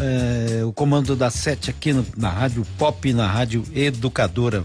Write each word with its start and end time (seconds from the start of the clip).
é, 0.00 0.64
o 0.64 0.72
comando 0.72 1.14
da 1.14 1.30
Sete 1.30 1.70
aqui 1.70 1.92
no, 1.92 2.04
na 2.16 2.30
Rádio 2.30 2.66
Pop, 2.78 3.12
na 3.12 3.26
Rádio 3.26 3.64
Educadora. 3.74 4.64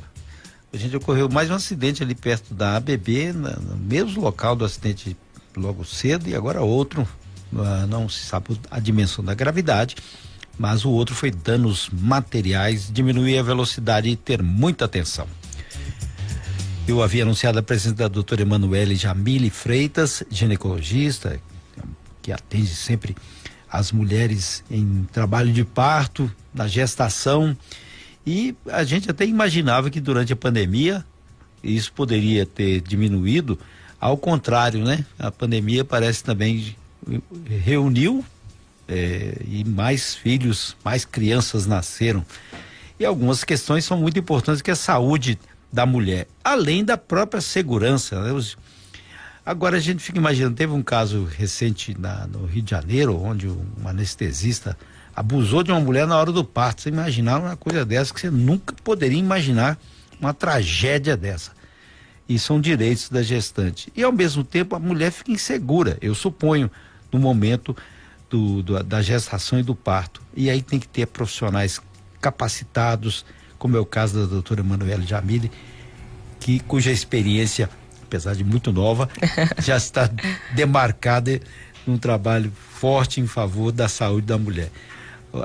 A 0.73 0.77
gente 0.77 0.95
ocorreu 0.95 1.29
mais 1.29 1.49
um 1.49 1.53
acidente 1.53 2.01
ali 2.01 2.15
perto 2.15 2.53
da 2.53 2.75
ABB, 2.77 3.33
na, 3.33 3.51
no 3.51 3.77
mesmo 3.77 4.21
local 4.21 4.55
do 4.55 4.65
acidente 4.65 5.15
logo 5.55 5.85
cedo, 5.85 6.27
e 6.29 6.35
agora 6.35 6.61
outro, 6.61 7.07
uh, 7.53 7.87
não 7.87 8.09
se 8.09 8.25
sabe 8.25 8.59
a 8.69 8.79
dimensão 8.79 9.23
da 9.23 9.33
gravidade, 9.33 9.95
mas 10.57 10.85
o 10.85 10.89
outro 10.89 11.15
foi 11.15 11.31
danos 11.31 11.89
materiais, 11.91 12.89
diminuir 12.91 13.37
a 13.37 13.43
velocidade 13.43 14.09
e 14.09 14.15
ter 14.15 14.41
muita 14.41 14.85
atenção. 14.85 15.27
Eu 16.87 17.01
havia 17.01 17.23
anunciado 17.23 17.57
a 17.57 17.63
presença 17.63 17.95
da 17.95 18.07
doutora 18.07 18.41
Emanuele 18.41 18.95
Jamile 18.95 19.49
Freitas, 19.49 20.23
ginecologista, 20.29 21.39
que 22.21 22.31
atende 22.31 22.75
sempre 22.75 23.15
as 23.71 23.91
mulheres 23.91 24.63
em 24.69 25.05
trabalho 25.11 25.51
de 25.51 25.63
parto, 25.63 26.31
na 26.53 26.67
gestação. 26.67 27.55
E 28.25 28.55
a 28.67 28.83
gente 28.83 29.09
até 29.09 29.25
imaginava 29.25 29.89
que 29.89 29.99
durante 29.99 30.33
a 30.33 30.35
pandemia 30.35 31.05
isso 31.63 31.91
poderia 31.93 32.45
ter 32.45 32.81
diminuído. 32.81 33.59
Ao 33.99 34.17
contrário, 34.17 34.83
né? 34.83 35.05
A 35.17 35.31
pandemia 35.31 35.83
parece 35.83 36.23
também 36.23 36.75
reuniu 37.63 38.23
é, 38.87 39.37
e 39.47 39.63
mais 39.63 40.15
filhos, 40.15 40.75
mais 40.83 41.05
crianças 41.05 41.65
nasceram. 41.65 42.25
E 42.99 43.05
algumas 43.05 43.43
questões 43.43 43.83
são 43.83 43.97
muito 43.97 44.17
importantes, 44.17 44.61
que 44.61 44.69
é 44.69 44.73
a 44.73 44.77
saúde 44.77 45.37
da 45.71 45.85
mulher, 45.85 46.27
além 46.43 46.85
da 46.85 46.97
própria 46.97 47.41
segurança. 47.41 48.21
Né? 48.21 48.31
Os, 48.31 48.57
agora 49.45 49.77
a 49.77 49.79
gente 49.79 50.03
fica 50.03 50.17
imaginando, 50.17 50.55
teve 50.55 50.73
um 50.73 50.81
caso 50.81 51.25
recente 51.25 51.95
na, 51.99 52.25
no 52.27 52.45
Rio 52.45 52.63
de 52.63 52.71
Janeiro, 52.71 53.21
onde 53.21 53.47
um 53.47 53.65
anestesista 53.85 54.77
abusou 55.15 55.63
de 55.63 55.71
uma 55.71 55.79
mulher 55.79 56.07
na 56.07 56.17
hora 56.17 56.31
do 56.31 56.43
parto. 56.43 56.81
Você 56.81 56.89
imaginar 56.89 57.39
uma 57.39 57.55
coisa 57.55 57.85
dessa 57.85 58.13
que 58.13 58.19
você 58.19 58.29
nunca 58.29 58.73
poderia 58.83 59.19
imaginar 59.19 59.77
uma 60.19 60.33
tragédia 60.33 61.15
dessa. 61.15 61.51
E 62.27 62.39
são 62.39 62.59
direitos 62.59 63.09
da 63.09 63.21
gestante. 63.21 63.91
E 63.95 64.03
ao 64.03 64.11
mesmo 64.11 64.43
tempo 64.43 64.75
a 64.75 64.79
mulher 64.79 65.11
fica 65.11 65.31
insegura, 65.31 65.97
eu 66.01 66.15
suponho, 66.15 66.71
no 67.11 67.19
momento 67.19 67.77
do, 68.29 68.63
do, 68.63 68.83
da 68.83 69.01
gestação 69.01 69.59
e 69.59 69.63
do 69.63 69.75
parto. 69.75 70.21
E 70.35 70.49
aí 70.49 70.61
tem 70.61 70.79
que 70.79 70.87
ter 70.87 71.05
profissionais 71.05 71.79
capacitados, 72.19 73.23
como 73.57 73.77
é 73.77 73.79
o 73.79 73.85
caso 73.85 74.19
da 74.19 74.25
doutora 74.25 74.61
Emanuele 74.61 75.05
Jamile, 75.05 75.51
que, 76.39 76.59
cuja 76.61 76.91
experiência, 76.91 77.69
apesar 78.07 78.35
de 78.35 78.43
muito 78.43 78.71
nova, 78.71 79.09
já 79.59 79.77
está 79.77 80.09
demarcada 80.53 81.39
num 81.85 81.97
trabalho 81.97 82.51
forte 82.71 83.19
em 83.21 83.27
favor 83.27 83.71
da 83.71 83.87
saúde 83.87 84.27
da 84.27 84.37
mulher. 84.37 84.71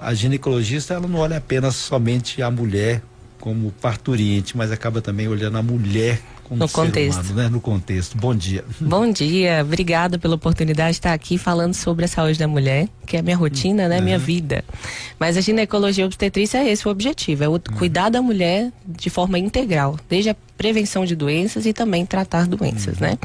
A 0.00 0.14
ginecologista 0.14 0.94
ela 0.94 1.08
não 1.08 1.19
olha 1.19 1.36
apenas 1.36 1.75
somente 1.77 2.41
a 2.42 2.50
mulher 2.50 3.02
como 3.41 3.70
parturiente, 3.72 4.56
mas 4.56 4.70
acaba 4.70 5.00
também 5.00 5.27
olhando 5.27 5.58
a 5.58 5.62
mulher 5.62 6.20
como 6.44 6.58
no 6.58 6.69
contexto. 6.69 7.20
Humano, 7.20 7.34
né? 7.34 7.48
No 7.48 7.61
contexto. 7.61 8.19
Bom 8.19 8.34
dia. 8.34 8.64
Bom 8.80 9.11
dia, 9.11 9.62
obrigada 9.62 10.19
pela 10.19 10.34
oportunidade 10.34 10.91
de 10.91 10.98
estar 10.98 11.12
aqui 11.12 11.39
falando 11.39 11.74
sobre 11.74 12.05
a 12.05 12.08
saúde 12.08 12.39
da 12.39 12.48
mulher, 12.48 12.89
que 13.06 13.17
é 13.17 13.22
minha 13.22 13.36
rotina, 13.36 13.89
né? 13.89 13.98
Uhum. 13.98 14.05
Minha 14.05 14.19
vida. 14.19 14.64
Mas 15.19 15.36
a 15.36 15.41
ginecologia 15.41 16.05
obstetrícia 16.05 16.58
é 16.58 16.69
esse 16.69 16.86
o 16.86 16.91
objetivo, 16.91 17.45
é 17.45 17.48
o 17.48 17.52
uhum. 17.52 17.61
cuidar 17.78 18.11
da 18.11 18.20
mulher 18.20 18.72
de 18.84 19.08
forma 19.08 19.39
integral, 19.39 19.97
desde 20.08 20.30
a 20.30 20.36
prevenção 20.61 21.06
de 21.06 21.16
doenças 21.16 21.64
e 21.64 21.72
também 21.72 22.05
tratar 22.05 22.47
doenças, 22.47 22.98
né? 22.98 23.16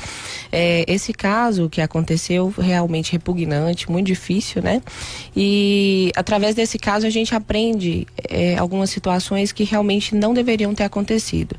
É, 0.50 0.86
esse 0.88 1.12
caso 1.12 1.68
que 1.70 1.82
aconteceu 1.82 2.54
realmente 2.58 3.12
repugnante, 3.12 3.92
muito 3.92 4.08
difícil, 4.08 4.62
né? 4.62 4.82
E 5.36 6.14
através 6.16 6.56
desse 6.56 6.80
caso 6.80 7.06
a 7.06 7.10
gente 7.10 7.36
aprende 7.36 8.08
é, 8.30 8.56
algumas 8.58 8.90
situações 8.90 9.52
que 9.52 9.66
realmente 9.66 10.16
não 10.16 10.34
deveriam 10.34 10.74
ter 10.74 10.86
acontecido. 10.86 11.58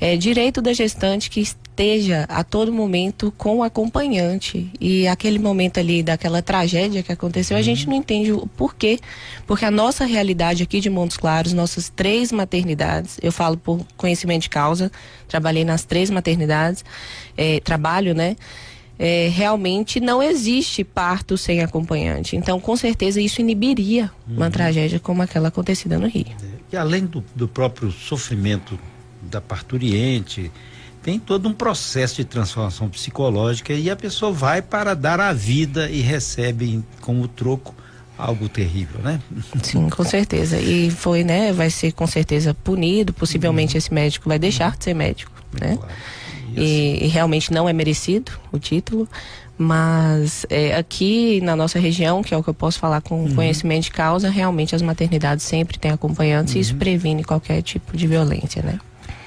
É 0.00 0.16
direito 0.16 0.62
da 0.62 0.72
gestante 0.72 1.28
que 1.28 1.46
esteja 1.78 2.26
a 2.28 2.42
todo 2.42 2.72
momento 2.72 3.32
com 3.38 3.58
o 3.58 3.62
acompanhante 3.62 4.68
e 4.80 5.06
aquele 5.06 5.38
momento 5.38 5.78
ali 5.78 6.02
daquela 6.02 6.42
tragédia 6.42 7.04
que 7.04 7.12
aconteceu, 7.12 7.54
uhum. 7.54 7.60
a 7.60 7.64
gente 7.64 7.86
não 7.86 7.94
entende 7.94 8.32
o 8.32 8.48
porquê, 8.48 8.98
porque 9.46 9.64
a 9.64 9.70
nossa 9.70 10.04
realidade 10.04 10.64
aqui 10.64 10.80
de 10.80 10.90
Montes 10.90 11.16
Claros, 11.16 11.52
nossas 11.52 11.88
três 11.88 12.32
maternidades, 12.32 13.18
eu 13.22 13.30
falo 13.30 13.56
por 13.56 13.86
conhecimento 13.96 14.42
de 14.42 14.48
causa, 14.50 14.90
trabalhei 15.28 15.64
nas 15.64 15.84
três 15.84 16.10
maternidades, 16.10 16.84
é, 17.36 17.60
trabalho, 17.60 18.12
né? 18.12 18.36
É, 18.98 19.30
realmente 19.32 20.00
não 20.00 20.20
existe 20.20 20.82
parto 20.82 21.38
sem 21.38 21.60
acompanhante. 21.60 22.34
Então, 22.34 22.58
com 22.58 22.74
certeza, 22.74 23.20
isso 23.20 23.40
inibiria 23.40 24.10
uhum. 24.26 24.38
uma 24.38 24.50
tragédia 24.50 24.98
como 24.98 25.22
aquela 25.22 25.46
acontecida 25.46 25.96
no 25.96 26.08
Rio. 26.08 26.26
E 26.72 26.76
além 26.76 27.06
do, 27.06 27.24
do 27.36 27.46
próprio 27.46 27.92
sofrimento 27.92 28.76
da 29.22 29.40
parturiente, 29.40 30.50
tem 31.02 31.18
todo 31.18 31.48
um 31.48 31.52
processo 31.52 32.16
de 32.16 32.24
transformação 32.24 32.88
psicológica 32.88 33.72
e 33.72 33.90
a 33.90 33.96
pessoa 33.96 34.32
vai 34.32 34.60
para 34.60 34.94
dar 34.94 35.20
a 35.20 35.32
vida 35.32 35.90
e 35.90 36.00
recebe 36.00 36.82
como 37.00 37.26
troco 37.28 37.74
algo 38.18 38.48
terrível, 38.48 39.00
né? 39.00 39.20
Sim, 39.62 39.88
com 39.88 40.02
certeza. 40.02 40.58
E 40.58 40.90
foi, 40.90 41.22
né? 41.22 41.52
Vai 41.52 41.70
ser 41.70 41.92
com 41.92 42.06
certeza 42.06 42.52
punido. 42.52 43.12
Possivelmente 43.12 43.74
uhum. 43.74 43.78
esse 43.78 43.94
médico 43.94 44.28
vai 44.28 44.38
deixar 44.38 44.76
de 44.76 44.84
ser 44.84 44.94
médico, 44.94 45.32
né? 45.58 45.76
Claro. 45.76 45.92
E, 46.56 46.62
e, 46.62 47.04
e, 47.04 47.08
realmente 47.08 47.52
não 47.52 47.68
é 47.68 47.72
merecido 47.72 48.32
o 48.50 48.58
título. 48.58 49.08
Mas 49.56 50.46
é, 50.48 50.76
aqui 50.76 51.40
na 51.40 51.56
nossa 51.56 51.80
região, 51.80 52.22
que 52.22 52.32
é 52.32 52.36
o 52.36 52.42
que 52.42 52.48
eu 52.48 52.54
posso 52.54 52.78
falar 52.78 53.00
com 53.00 53.22
uhum. 53.22 53.34
conhecimento 53.34 53.84
de 53.84 53.90
causa, 53.90 54.30
realmente 54.30 54.74
as 54.74 54.82
maternidades 54.82 55.44
sempre 55.44 55.78
têm 55.78 55.90
acompanhantes 55.90 56.54
uhum. 56.54 56.58
e 56.58 56.62
isso 56.62 56.72
uhum. 56.72 56.78
previne 56.78 57.24
qualquer 57.24 57.62
tipo 57.62 57.96
de 57.96 58.06
violência, 58.06 58.62
né? 58.62 58.78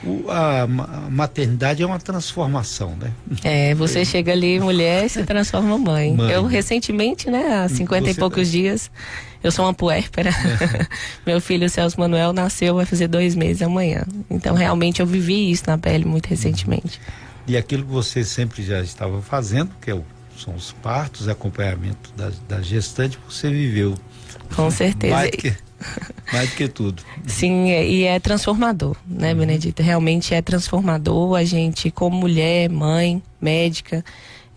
O, 0.04 0.26
a, 0.30 0.68
maternidade 1.10 1.84
é 1.84 1.86
uma 1.86 2.00
transformação, 2.00 2.96
né? 2.96 3.12
É, 3.44 3.76
você 3.76 4.00
é. 4.00 4.06
chega 4.06 4.32
ali, 4.32 4.60
mulher, 4.60 5.06
e 5.06 5.10
se 5.10 5.24
transforma 5.24 5.78
mãe. 5.78 6.16
mãe. 6.16 6.32
Eu 6.32 6.46
recentemente, 6.46 7.30
né, 7.30 7.64
há 7.64 7.70
50 7.70 8.06
você... 8.06 8.12
e 8.12 8.14
poucos 8.16 8.52
dias, 8.52 8.90
eu 9.44 9.52
sou 9.52 9.66
uma 9.66 9.74
puérpera. 9.74 10.30
É. 10.30 10.88
Meu 11.26 11.40
filho 11.40 11.70
Celso 11.70 12.00
Manuel 12.00 12.34
nasceu, 12.34 12.76
vai 12.76 12.86
fazer 12.86 13.08
dois 13.08 13.36
meses 13.36 13.62
amanhã. 13.62 14.04
Então, 14.30 14.56
realmente, 14.56 15.02
eu 15.02 15.06
vivi 15.06 15.52
isso 15.52 15.64
na 15.68 15.78
pele 15.78 16.06
muito 16.06 16.28
recentemente. 16.28 17.00
E 17.48 17.56
aquilo 17.56 17.84
que 17.84 17.92
você 17.92 18.24
sempre 18.24 18.64
já 18.64 18.82
estava 18.82 19.22
fazendo, 19.22 19.72
que 19.80 19.92
é 19.92 19.96
o, 19.96 20.04
são 20.38 20.56
os 20.56 20.72
partos, 20.72 21.28
acompanhamento 21.28 22.12
da, 22.18 22.32
da 22.48 22.62
gestante, 22.62 23.20
você 23.28 23.50
viveu. 23.50 23.96
Com 24.56 24.72
certeza. 24.72 25.16
Mais 26.32 26.50
do 26.50 26.56
que 26.56 26.68
tudo. 26.68 27.04
Sim, 27.26 27.72
é, 27.72 27.86
e 27.86 28.04
é 28.04 28.20
transformador, 28.20 28.96
né, 29.08 29.32
uhum. 29.32 29.40
Benedita? 29.40 29.84
Realmente 29.84 30.34
é 30.34 30.42
transformador. 30.42 31.36
A 31.36 31.44
gente, 31.44 31.92
como 31.92 32.18
mulher, 32.18 32.70
mãe, 32.70 33.22
médica, 33.40 34.04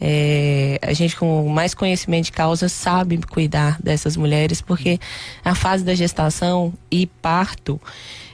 é, 0.00 0.78
a 0.82 0.92
gente 0.92 1.16
com 1.16 1.48
mais 1.48 1.74
conhecimento 1.74 2.26
de 2.26 2.32
causa 2.32 2.68
sabe 2.68 3.18
cuidar 3.30 3.80
dessas 3.82 4.16
mulheres, 4.16 4.60
porque 4.60 4.98
a 5.44 5.54
fase 5.54 5.84
da 5.84 5.94
gestação 5.94 6.72
e 6.90 7.06
parto 7.06 7.80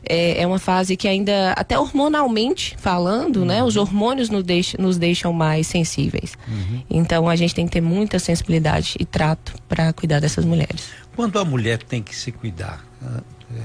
é, 0.09 0.43
é 0.43 0.47
uma 0.47 0.59
fase 0.59 0.97
que 0.97 1.09
ainda, 1.09 1.53
até 1.53 1.79
hormonalmente 1.79 2.77
falando, 2.79 3.45
né, 3.45 3.57
uhum. 3.57 3.61
né, 3.61 3.65
os 3.65 3.77
hormônios 3.77 4.31
nos 4.31 4.45
deixam, 4.45 4.83
nos 4.83 4.99
deixam 4.99 5.33
mais 5.33 5.67
sensíveis. 5.67 6.35
Uhum. 6.49 6.83
Então 6.91 7.29
a 7.29 7.37
gente 7.37 7.55
tem 7.55 7.67
que 7.67 7.73
ter 7.73 7.81
muita 7.81 8.19
sensibilidade 8.19 8.97
e 8.99 9.05
trato 9.05 9.55
para 9.69 9.93
cuidar 9.93 10.21
dessas 10.21 10.45
mulheres. 10.45 10.89
Quando 11.15 11.39
a 11.39 11.45
mulher 11.45 11.83
tem 11.83 12.03
que 12.03 12.15
se 12.15 12.33
cuidar, 12.33 12.85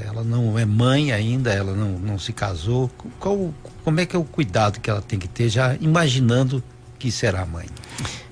ela 0.03 0.23
não 0.23 0.57
é 0.57 0.65
mãe 0.65 1.11
ainda, 1.11 1.53
ela 1.53 1.73
não, 1.73 1.99
não 1.99 2.19
se 2.19 2.33
casou, 2.33 2.89
qual, 3.19 3.53
como 3.83 3.99
é 3.99 4.05
que 4.05 4.15
é 4.15 4.19
o 4.19 4.23
cuidado 4.23 4.79
que 4.79 4.89
ela 4.89 5.01
tem 5.01 5.19
que 5.19 5.27
ter, 5.27 5.49
já 5.49 5.75
imaginando 5.79 6.63
que 6.97 7.11
será 7.11 7.45
mãe? 7.45 7.65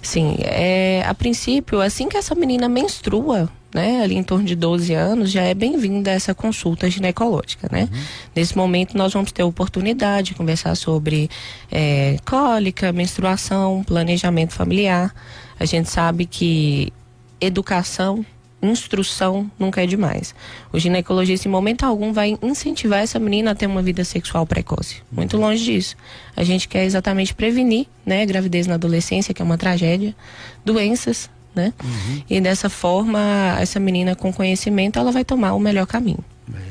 Sim, 0.02 0.36
é, 0.40 1.04
a 1.06 1.14
princípio, 1.14 1.80
assim 1.80 2.10
que 2.10 2.18
essa 2.18 2.36
menina 2.36 2.68
menstrua, 2.68 3.50
né, 3.74 4.02
ali 4.04 4.16
em 4.16 4.24
torno 4.24 4.46
de 4.46 4.56
12 4.56 4.94
anos, 4.94 5.32
já 5.32 5.44
é 5.44 5.54
bem-vinda 5.54 6.12
essa 6.12 6.36
consulta 6.36 6.90
ginecológica, 6.90 7.68
né? 7.72 7.90
Uhum. 7.92 8.00
Nesse 8.36 8.56
momento 8.56 8.98
nós 8.98 9.14
vamos 9.14 9.32
ter 9.32 9.44
oportunidade 9.44 10.30
de 10.30 10.36
conversar 10.36 10.76
sobre 10.76 11.30
é, 11.72 12.18
cólica, 12.26 12.92
menstruação, 12.92 13.84
planejamento 13.84 14.54
familiar. 14.54 15.14
A 15.60 15.66
gente 15.66 15.90
sabe 15.90 16.26
que 16.26 16.92
educação 17.40 18.26
instrução 18.64 19.50
nunca 19.60 19.84
é 19.84 19.86
demais. 19.86 20.34
O 20.72 20.80
ginecologista, 20.80 21.48
em 21.48 21.52
momento 21.52 21.84
algum, 21.84 22.14
vai 22.14 22.38
incentivar 22.42 23.00
essa 23.00 23.20
menina 23.20 23.52
a 23.52 23.56
ter 23.56 23.68
uma 23.68 23.82
vida 23.82 24.04
sexual 24.04 24.46
precoce. 24.46 24.98
Muito 25.12 25.38
longe 25.38 25.64
disso. 25.64 25.96
A 26.36 26.44
gente 26.44 26.68
quer 26.68 26.86
exatamente 26.86 27.34
prevenir, 27.34 27.88
né, 28.06 28.26
gravidez 28.26 28.68
na 28.68 28.76
adolescência, 28.76 29.34
que 29.34 29.42
é 29.42 29.46
uma 29.46 29.58
tragédia, 29.58 30.16
doenças, 30.64 31.30
né? 31.54 31.74
Uhum. 31.84 32.24
E 32.30 32.42
dessa 32.42 32.70
forma, 32.70 33.58
essa 33.60 33.80
menina 33.80 34.16
com 34.16 34.34
conhecimento, 34.34 34.98
ela 34.98 35.12
vai 35.12 35.24
tomar 35.24 35.54
o 35.54 35.60
melhor 35.60 35.86
caminho. 35.86 36.24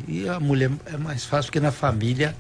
E 0.09 0.29
a 0.29 0.41
mulher 0.41 0.71
é 0.87 0.97
mais 0.97 1.25
fácil 1.25 1.51
porque 1.51 1.61
na 1.61 1.73
família 1.73 2.35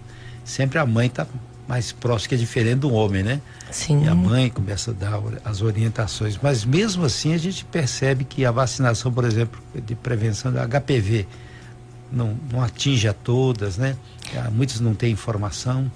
sempre 0.44 0.78
a 0.78 0.86
mãe 0.86 1.06
está 1.06 1.26
mais 1.72 1.90
próximo, 1.90 2.28
que 2.28 2.34
é 2.34 2.38
diferente 2.38 2.80
do 2.80 2.92
homem, 2.92 3.22
né? 3.22 3.40
Sim. 3.70 4.04
E 4.04 4.08
a 4.08 4.14
mãe 4.14 4.50
começa 4.50 4.90
a 4.90 4.94
dar 4.94 5.22
as 5.42 5.62
orientações. 5.62 6.38
Mas 6.42 6.66
mesmo 6.66 7.02
assim 7.02 7.32
a 7.32 7.38
gente 7.38 7.64
percebe 7.64 8.24
que 8.24 8.44
a 8.44 8.50
vacinação, 8.50 9.10
por 9.10 9.24
exemplo, 9.24 9.58
de 9.74 9.94
prevenção 9.94 10.52
da 10.52 10.66
HPV 10.68 11.26
não, 12.12 12.36
não 12.52 12.62
atinge 12.62 13.08
a 13.08 13.14
todas, 13.14 13.78
né? 13.78 13.96
Muitos 14.52 14.80
não 14.80 14.94
têm 14.94 15.12
informação. 15.12 15.90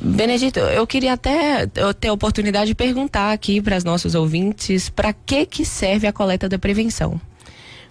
Benedito, 0.00 0.60
eu 0.60 0.86
queria 0.86 1.14
até 1.14 1.66
ter 1.66 2.06
a 2.06 2.12
oportunidade 2.12 2.66
de 2.66 2.74
perguntar 2.76 3.32
aqui 3.32 3.60
para 3.60 3.76
os 3.76 3.82
nossos 3.82 4.14
ouvintes 4.14 4.88
para 4.88 5.12
que 5.12 5.44
que 5.46 5.64
serve 5.64 6.06
a 6.06 6.12
coleta 6.12 6.48
da 6.48 6.60
prevenção. 6.60 7.20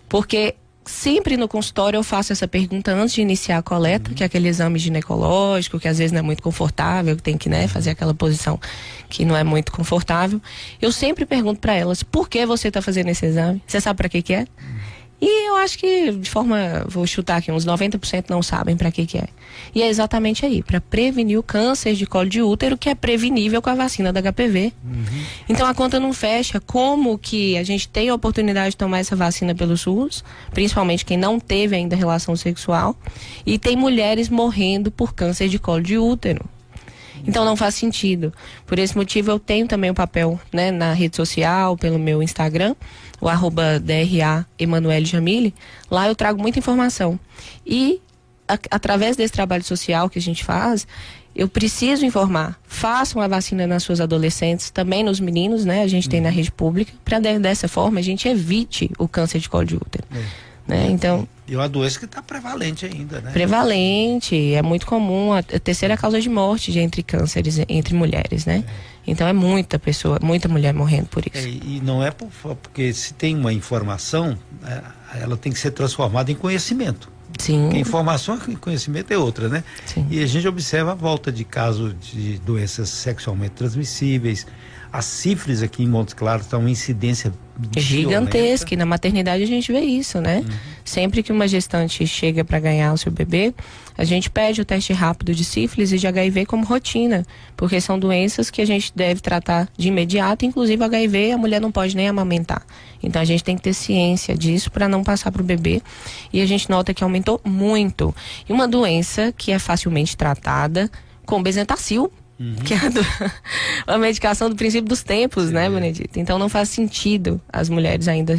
Porque 0.07 0.55
sempre 0.86 1.38
no 1.38 1.48
consultório 1.48 1.98
eu 1.98 2.04
faço 2.04 2.33
essa 2.33 2.48
pergunta 2.48 2.92
antes 2.92 3.16
de 3.16 3.22
iniciar 3.22 3.57
a 3.57 3.62
coleta, 3.62 4.10
uhum. 4.10 4.16
que 4.16 4.24
é 4.24 4.25
aquele 4.25 4.48
exame 4.48 4.80
ginecológico, 4.80 5.80
que 5.80 5.88
às 5.88 5.98
vezes 5.98 6.12
não 6.12 6.19
é 6.19 6.22
muito 6.22 6.42
confortável, 6.42 7.16
que 7.16 7.24
tem 7.24 7.38
que 7.38 7.50
né, 7.50 7.68
fazer 7.68 7.92
aquela 7.92 8.13
posição 8.13 8.60
que 9.10 9.25
não 9.25 9.36
é 9.36 9.44
muito 9.44 9.72
confortável. 9.72 10.42
Eu 10.81 10.92
sempre 10.92 11.25
pergunto 11.25 11.60
para 11.60 11.74
elas, 11.74 12.04
por 12.04 12.30
que 12.30 12.45
você 12.45 12.69
está 12.69 12.81
fazendo 12.81 13.10
esse 13.10 13.25
exame? 13.25 13.62
Você 13.68 13.80
sabe 13.80 13.98
para 13.98 14.10
que 14.10 14.22
que 14.22 14.33
é? 14.33 14.39
Uhum. 14.39 14.90
E 15.21 15.50
eu 15.50 15.56
acho 15.57 15.77
que, 15.77 16.12
de 16.12 16.27
forma, 16.27 16.83
vou 16.88 17.06
chutar 17.06 17.38
aqui, 17.38 17.51
uns 17.51 17.63
90% 17.63 18.25
não 18.27 18.41
sabem 18.41 18.75
para 18.75 18.91
que 18.91 19.06
que 19.06 19.19
é. 19.19 19.27
E 19.75 19.83
é 19.83 19.88
exatamente 19.88 20.44
aí, 20.44 20.63
para 20.63 20.81
prevenir 20.81 21.38
o 21.38 21.44
câncer 21.44 21.94
de 21.94 22.07
colo 22.07 22.27
de 22.27 22.41
útero, 22.41 22.75
que 22.75 22.89
é 22.89 22.95
prevenível 22.95 23.62
com 23.62 23.69
a 23.69 23.75
vacina 23.75 24.12
da 24.12 24.19
HPV. 24.19 24.73
Uhum. 24.83 25.03
Então 25.47 25.68
a 25.68 25.75
conta 25.75 26.00
não 26.00 26.12
fecha. 26.12 26.59
Como 26.59 27.19
que 27.19 27.56
a 27.56 27.63
gente 27.63 27.88
tem 27.88 28.09
a 28.09 28.15
oportunidade 28.15 28.71
de 28.71 28.77
tomar 28.77 28.97
essa 28.97 29.15
vacina 29.15 29.53
pelo 29.53 29.77
SUS, 29.77 30.23
principalmente 30.51 31.06
quem 31.06 31.18
não 31.18 31.39
teve 31.39 31.75
ainda 31.75 31.95
relação 31.95 32.35
sexual, 32.35 32.95
e 33.45 33.59
tem 33.59 33.75
mulheres 33.75 34.27
morrendo 34.27 34.89
por 34.89 35.13
câncer 35.13 35.47
de 35.47 35.59
colo 35.59 35.83
de 35.83 36.00
útero. 36.00 36.44
Então 37.27 37.45
não 37.45 37.56
faz 37.56 37.75
sentido. 37.75 38.33
Por 38.65 38.79
esse 38.79 38.97
motivo 38.97 39.31
eu 39.31 39.39
tenho 39.39 39.68
também 39.68 39.89
o 39.89 39.94
um 39.94 39.95
papel 39.95 40.39
né, 40.51 40.71
na 40.71 40.94
rede 40.94 41.15
social, 41.15 41.77
pelo 41.77 42.00
meu 42.00 42.23
Instagram, 42.23 42.75
o 43.21 43.29
arroba 43.29 43.79
DRA 43.79 44.45
Emanuele 44.57 45.06
Jamile, 45.06 45.53
lá 45.89 46.07
eu 46.07 46.15
trago 46.15 46.41
muita 46.41 46.59
informação. 46.59 47.19
E 47.65 48.01
a, 48.47 48.57
através 48.71 49.15
desse 49.15 49.31
trabalho 49.31 49.63
social 49.63 50.09
que 50.09 50.18
a 50.18 50.21
gente 50.21 50.44
faz, 50.44 50.88
eu 51.35 51.47
preciso 51.47 52.06
informar. 52.06 52.59
Façam 52.65 53.21
a 53.21 53.27
vacina 53.27 53.65
nas 53.65 53.83
suas 53.83 54.01
adolescentes, 54.01 54.69
também 54.71 55.03
nos 55.03 55.19
meninos, 55.19 55.63
né? 55.63 55.83
A 55.83 55.88
gente 55.88 56.09
tem 56.09 56.19
na 56.19 56.29
uhum. 56.29 56.35
rede 56.35 56.51
pública, 56.51 56.91
para 57.06 57.19
dessa 57.19 57.68
forma 57.68 58.00
a 58.00 58.03
gente 58.03 58.27
evite 58.27 58.89
o 58.97 59.07
câncer 59.07 59.39
de 59.39 59.47
colo 59.47 59.65
de 59.65 59.75
útero. 59.75 60.03
É. 60.13 60.51
Né? 60.68 60.88
Então, 60.89 61.27
e 61.47 61.56
uma 61.56 61.68
doença 61.68 62.00
que 62.00 62.06
está 62.06 62.21
prevalente 62.21 62.85
ainda, 62.85 63.19
né? 63.19 63.31
Prevalente, 63.31 64.53
é 64.53 64.62
muito 64.62 64.85
comum, 64.85 65.33
a 65.33 65.41
terceira 65.44 65.97
causa 65.97 66.21
de 66.21 66.29
morte 66.29 66.71
de 66.71 66.79
entre 66.79 67.03
cânceres 67.03 67.59
entre 67.68 67.94
mulheres, 67.94 68.45
né? 68.45 68.63
É. 68.65 68.90
Então 69.06 69.27
é 69.27 69.33
muita 69.33 69.80
pessoa, 69.80 70.19
muita 70.21 70.48
mulher 70.48 70.74
morrendo 70.74 71.07
por 71.07 71.24
isso. 71.25 71.45
É, 71.45 71.50
e 71.50 71.81
não 71.83 72.03
é 72.03 72.12
por, 72.12 72.30
porque 72.62 72.94
se 72.94 73.13
tem 73.13 73.36
uma 73.36 73.51
informação, 73.51 74.38
é, 74.63 74.81
ela 75.21 75.36
tem 75.36 75.51
que 75.51 75.59
ser 75.59 75.71
transformada 75.71 76.31
em 76.31 76.36
conhecimento. 76.36 77.09
Sim. 77.38 77.63
Porque 77.63 77.80
informação 77.80 78.39
e 78.48 78.56
conhecimento 78.56 79.12
é 79.12 79.18
outra, 79.18 79.50
né? 79.50 79.63
Sim. 79.86 80.06
E 80.09 80.21
a 80.21 80.27
gente 80.27 80.48
observa 80.48 80.92
a 80.92 80.95
volta 80.95 81.31
de 81.31 81.44
casos 81.44 81.95
de 82.00 82.38
doenças 82.39 82.89
sexualmente 82.89 83.53
transmissíveis, 83.53 84.45
a 84.92 85.01
sífilis 85.01 85.63
aqui 85.63 85.83
em 85.83 85.88
Montes 85.88 86.13
Claros 86.13 86.45
está 86.45 86.57
uma 86.57 86.69
incidência 86.69 87.31
gigantesca. 87.77 88.74
E 88.74 88.77
na 88.77 88.86
maternidade 88.86 89.42
a 89.42 89.47
gente 89.47 89.71
vê 89.71 89.80
isso, 89.80 90.19
né? 90.19 90.39
Uhum. 90.39 90.57
Sempre 90.83 91.24
que 91.24 91.31
uma 91.31 91.47
gestante 91.47 92.06
chega 92.06 92.44
para 92.44 92.59
ganhar 92.59 92.92
o 92.92 92.97
seu 92.97 93.12
bebê, 93.12 93.54
a 94.01 94.03
gente 94.03 94.31
pede 94.31 94.59
o 94.59 94.65
teste 94.65 94.94
rápido 94.94 95.36
de 95.36 95.45
sífilis 95.45 95.92
e 95.92 95.98
de 96.00 96.07
HIV 96.07 96.48
como 96.48 96.65
rotina, 96.65 97.24
porque 97.56 97.80
são 97.80 98.00
doenças 98.00 98.50
que 98.50 98.59
a 98.59 98.65
gente 98.65 98.92
deve 98.95 99.21
tratar 99.21 99.69
de 99.77 99.89
imediato, 99.89 100.44
inclusive 100.44 100.83
HIV 100.83 101.33
a 101.33 101.38
mulher 101.38 101.62
não 101.62 101.71
pode 101.71 101.95
nem 101.95 102.07
amamentar. 102.07 102.65
Então 103.03 103.21
a 103.21 103.25
gente 103.25 103.44
tem 103.44 103.56
que 103.56 103.62
ter 103.62 103.75
ciência 103.75 104.36
disso 104.36 104.71
para 104.71 104.88
não 104.88 105.03
passar 105.03 105.31
para 105.31 105.44
o 105.44 105.45
bebê. 105.45 105.83
E 106.33 106.42
a 106.42 106.48
gente 106.48 106.68
nota 106.68 106.95
que 106.95 107.03
aumentou 107.03 107.39
muito. 107.45 108.12
E 108.50 108.51
uma 108.51 108.68
doença 108.68 109.31
que 109.38 109.51
é 109.51 109.59
facilmente 109.59 110.18
tratada 110.18 110.89
com 111.24 111.44
bezetacil, 111.44 112.12
Uhum. 112.41 112.55
Que 112.55 112.73
é 112.73 112.77
a, 112.77 112.89
do, 112.89 113.01
a, 113.85 113.97
medicação 113.99 114.49
do 114.49 114.55
princípio 114.55 114.89
dos 114.89 115.03
tempos, 115.03 115.45
Sim, 115.45 115.53
né, 115.53 115.69
Benedito? 115.69 116.19
Então 116.19 116.39
não 116.39 116.49
faz 116.49 116.69
sentido 116.69 117.39
as 117.53 117.69
mulheres 117.69 118.07
ainda. 118.07 118.35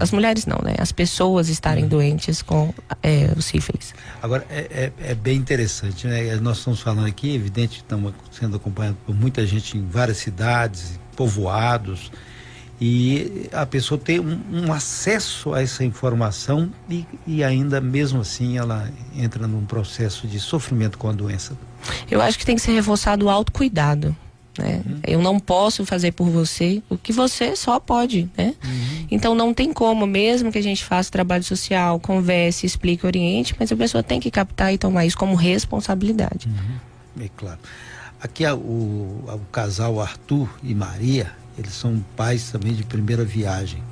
As 0.00 0.10
mulheres 0.10 0.44
não, 0.44 0.58
né? 0.60 0.74
As 0.76 0.90
pessoas 0.90 1.48
estarem 1.48 1.84
uhum. 1.84 1.90
doentes 1.90 2.42
com 2.42 2.74
é, 3.00 3.30
o 3.36 3.40
sífilis. 3.40 3.94
Agora, 4.20 4.44
é, 4.50 4.90
é, 4.98 5.10
é, 5.10 5.14
bem 5.14 5.36
interessante, 5.36 6.08
né? 6.08 6.34
Nós 6.36 6.58
estamos 6.58 6.80
falando 6.80 7.06
aqui, 7.06 7.32
evidente, 7.32 7.76
estamos 7.76 8.12
sendo 8.32 8.56
acompanhados 8.56 8.98
por 9.06 9.14
muita 9.14 9.46
gente 9.46 9.78
em 9.78 9.86
várias 9.86 10.16
cidades, 10.16 10.98
povoados 11.14 12.10
e 12.80 13.48
a 13.52 13.64
pessoa 13.64 13.98
tem 13.98 14.18
um, 14.18 14.40
um 14.50 14.72
acesso 14.72 15.54
a 15.54 15.62
essa 15.62 15.84
informação 15.84 16.72
e, 16.90 17.06
e, 17.24 17.44
ainda 17.44 17.80
mesmo 17.80 18.20
assim 18.20 18.58
ela 18.58 18.90
entra 19.16 19.46
num 19.46 19.64
processo 19.64 20.26
de 20.26 20.40
sofrimento 20.40 20.98
com 20.98 21.08
a 21.08 21.12
doença. 21.12 21.56
Eu 22.10 22.20
acho 22.20 22.38
que 22.38 22.46
tem 22.46 22.56
que 22.56 22.62
ser 22.62 22.72
reforçado 22.72 23.26
o 23.26 23.30
autocuidado. 23.30 24.16
Né? 24.58 24.82
Uhum. 24.86 25.00
Eu 25.04 25.22
não 25.22 25.40
posso 25.40 25.84
fazer 25.84 26.12
por 26.12 26.28
você 26.28 26.82
o 26.88 26.96
que 26.96 27.12
você 27.12 27.56
só 27.56 27.80
pode, 27.80 28.30
né? 28.36 28.54
Uhum. 28.64 29.06
Então 29.10 29.34
não 29.34 29.52
tem 29.52 29.72
como, 29.72 30.06
mesmo 30.06 30.52
que 30.52 30.58
a 30.58 30.62
gente 30.62 30.84
faça 30.84 31.10
trabalho 31.10 31.42
social, 31.42 31.98
converse, 31.98 32.64
explique, 32.64 33.04
oriente, 33.04 33.54
mas 33.58 33.72
a 33.72 33.76
pessoa 33.76 34.02
tem 34.02 34.20
que 34.20 34.30
captar 34.30 34.72
e 34.72 34.78
tomar 34.78 35.06
isso 35.06 35.18
como 35.18 35.34
responsabilidade. 35.34 36.48
Uhum. 36.48 37.24
É 37.24 37.28
claro. 37.36 37.58
Aqui 38.22 38.46
o, 38.46 38.56
o 38.56 39.40
casal 39.52 40.00
Arthur 40.00 40.48
e 40.62 40.74
Maria, 40.74 41.30
eles 41.58 41.74
são 41.74 42.02
pais 42.16 42.50
também 42.50 42.72
de 42.72 42.82
primeira 42.84 43.24
viagem 43.24 43.82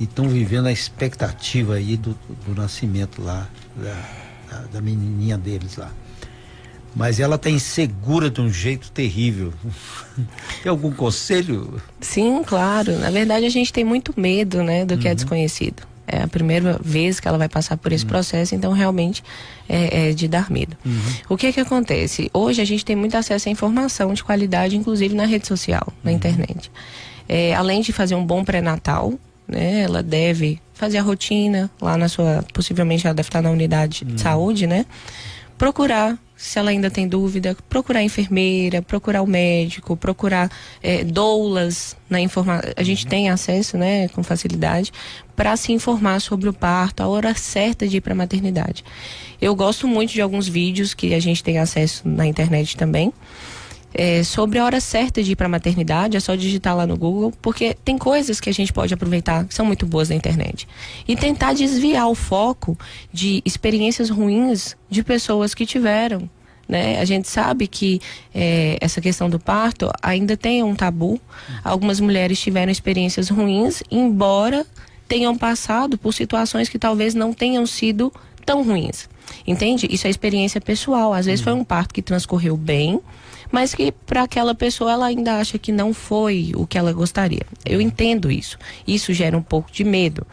e 0.00 0.04
estão 0.04 0.28
vivendo 0.28 0.66
a 0.66 0.72
expectativa 0.72 1.74
aí 1.74 1.96
do, 1.96 2.16
do 2.46 2.54
nascimento 2.54 3.22
lá 3.22 3.46
da, 3.76 4.02
da, 4.50 4.62
da, 4.66 4.80
menininha 4.80 5.36
deles 5.36 5.76
lá. 5.76 5.90
Mas 6.94 7.20
ela 7.20 7.36
está 7.36 7.50
insegura 7.50 8.30
de 8.30 8.40
um 8.40 8.50
jeito 8.50 8.90
terrível. 8.90 9.52
tem 10.62 10.70
algum 10.70 10.90
conselho? 10.90 11.80
Sim, 12.00 12.42
claro. 12.44 12.98
Na 12.98 13.10
verdade, 13.10 13.46
a 13.46 13.50
gente 13.50 13.72
tem 13.72 13.84
muito 13.84 14.12
medo, 14.16 14.62
né, 14.62 14.84
do 14.84 14.96
que 14.96 15.06
é 15.06 15.10
uhum. 15.10 15.12
é 15.12 15.14
desconhecido. 15.14 15.82
É 16.10 16.22
a 16.22 16.28
primeira 16.28 16.80
vez 16.82 17.20
que 17.20 17.28
ela 17.28 17.36
vai 17.36 17.50
passar 17.50 17.76
por 17.76 17.92
esse 17.92 18.04
uhum. 18.04 18.08
processo, 18.08 18.54
então 18.54 18.72
realmente 18.72 19.22
é, 19.68 20.08
é 20.08 20.12
de 20.14 20.26
dar 20.26 20.50
medo. 20.50 20.74
Uhum. 20.84 21.00
O 21.28 21.36
que 21.36 21.52
que 21.52 21.60
acontece? 21.60 22.30
Hoje 22.32 22.62
a 22.62 22.64
gente 22.64 22.82
tem 22.82 22.96
muito 22.96 23.14
acesso 23.14 23.48
à 23.48 23.52
informação 23.52 24.14
de 24.14 24.24
qualidade, 24.24 24.74
inclusive 24.74 25.14
na 25.14 25.26
rede 25.26 25.46
social, 25.46 25.92
na 26.02 26.10
uhum. 26.10 26.16
internet. 26.16 26.70
É, 27.28 27.54
além 27.54 27.82
de 27.82 27.92
fazer 27.92 28.14
um 28.14 28.24
bom 28.24 28.42
pré-natal, 28.42 29.12
né, 29.46 29.82
ela 29.82 30.02
deve 30.02 30.58
fazer 30.72 30.96
a 30.96 31.02
rotina 31.02 31.70
lá 31.80 31.98
na 31.98 32.08
sua, 32.08 32.42
possivelmente 32.54 33.06
ela 33.06 33.14
deve 33.14 33.28
estar 33.28 33.42
na 33.42 33.50
unidade 33.50 34.04
de 34.06 34.12
uhum. 34.12 34.18
saúde, 34.18 34.66
né? 34.66 34.86
Procurar 35.58 36.16
se 36.38 36.56
ela 36.56 36.70
ainda 36.70 36.88
tem 36.88 37.08
dúvida, 37.08 37.56
procurar 37.68 37.98
a 37.98 38.02
enfermeira, 38.04 38.80
procurar 38.80 39.22
o 39.22 39.26
médico, 39.26 39.96
procurar 39.96 40.48
é, 40.80 41.02
doulas 41.02 41.96
na 42.08 42.20
informação. 42.20 42.70
A 42.76 42.82
gente 42.84 43.04
uhum. 43.04 43.10
tem 43.10 43.28
acesso, 43.28 43.76
né, 43.76 44.06
com 44.10 44.22
facilidade, 44.22 44.92
para 45.34 45.56
se 45.56 45.72
informar 45.72 46.20
sobre 46.20 46.48
o 46.48 46.52
parto, 46.52 47.02
a 47.02 47.08
hora 47.08 47.34
certa 47.34 47.88
de 47.88 47.96
ir 47.96 48.00
para 48.00 48.12
a 48.12 48.16
maternidade. 48.16 48.84
Eu 49.40 49.52
gosto 49.56 49.88
muito 49.88 50.12
de 50.12 50.20
alguns 50.20 50.46
vídeos 50.46 50.94
que 50.94 51.12
a 51.12 51.20
gente 51.20 51.42
tem 51.42 51.58
acesso 51.58 52.06
na 52.08 52.24
internet 52.24 52.76
também. 52.76 53.12
É, 54.00 54.22
sobre 54.22 54.60
a 54.60 54.64
hora 54.64 54.80
certa 54.80 55.20
de 55.24 55.32
ir 55.32 55.34
para 55.34 55.46
a 55.46 55.48
maternidade, 55.48 56.16
é 56.16 56.20
só 56.20 56.36
digitar 56.36 56.76
lá 56.76 56.86
no 56.86 56.96
Google, 56.96 57.32
porque 57.42 57.76
tem 57.84 57.98
coisas 57.98 58.38
que 58.38 58.48
a 58.48 58.54
gente 58.54 58.72
pode 58.72 58.94
aproveitar 58.94 59.44
que 59.44 59.52
são 59.52 59.66
muito 59.66 59.84
boas 59.84 60.08
na 60.08 60.14
internet. 60.14 60.68
E 61.08 61.16
tentar 61.16 61.52
desviar 61.52 62.08
o 62.08 62.14
foco 62.14 62.78
de 63.12 63.42
experiências 63.44 64.08
ruins 64.08 64.76
de 64.88 65.02
pessoas 65.02 65.52
que 65.52 65.66
tiveram. 65.66 66.30
Né? 66.68 67.00
A 67.00 67.04
gente 67.04 67.28
sabe 67.28 67.66
que 67.66 68.00
é, 68.32 68.78
essa 68.80 69.00
questão 69.00 69.28
do 69.28 69.40
parto 69.40 69.90
ainda 70.00 70.36
tem 70.36 70.62
um 70.62 70.76
tabu. 70.76 71.20
Algumas 71.64 71.98
mulheres 71.98 72.38
tiveram 72.38 72.70
experiências 72.70 73.28
ruins, 73.28 73.82
embora 73.90 74.64
tenham 75.08 75.36
passado 75.36 75.98
por 75.98 76.14
situações 76.14 76.68
que 76.68 76.78
talvez 76.78 77.16
não 77.16 77.34
tenham 77.34 77.66
sido 77.66 78.12
tão 78.46 78.62
ruins. 78.62 79.08
Entende? 79.44 79.88
Isso 79.90 80.06
é 80.06 80.10
experiência 80.10 80.60
pessoal. 80.60 81.12
Às 81.12 81.26
vezes 81.26 81.40
foi 81.40 81.52
um 81.52 81.64
parto 81.64 81.92
que 81.92 82.00
transcorreu 82.00 82.56
bem, 82.56 83.00
mas 83.50 83.74
que 83.74 83.92
para 83.92 84.22
aquela 84.22 84.54
pessoa 84.54 84.92
ela 84.92 85.06
ainda 85.06 85.38
acha 85.38 85.58
que 85.58 85.72
não 85.72 85.92
foi 85.94 86.52
o 86.54 86.66
que 86.66 86.78
ela 86.78 86.92
gostaria. 86.92 87.42
Eu 87.64 87.80
entendo 87.80 88.30
isso. 88.30 88.58
Isso 88.86 89.12
gera 89.12 89.36
um 89.36 89.42
pouco 89.42 89.70
de 89.72 89.84
medo. 89.84 90.26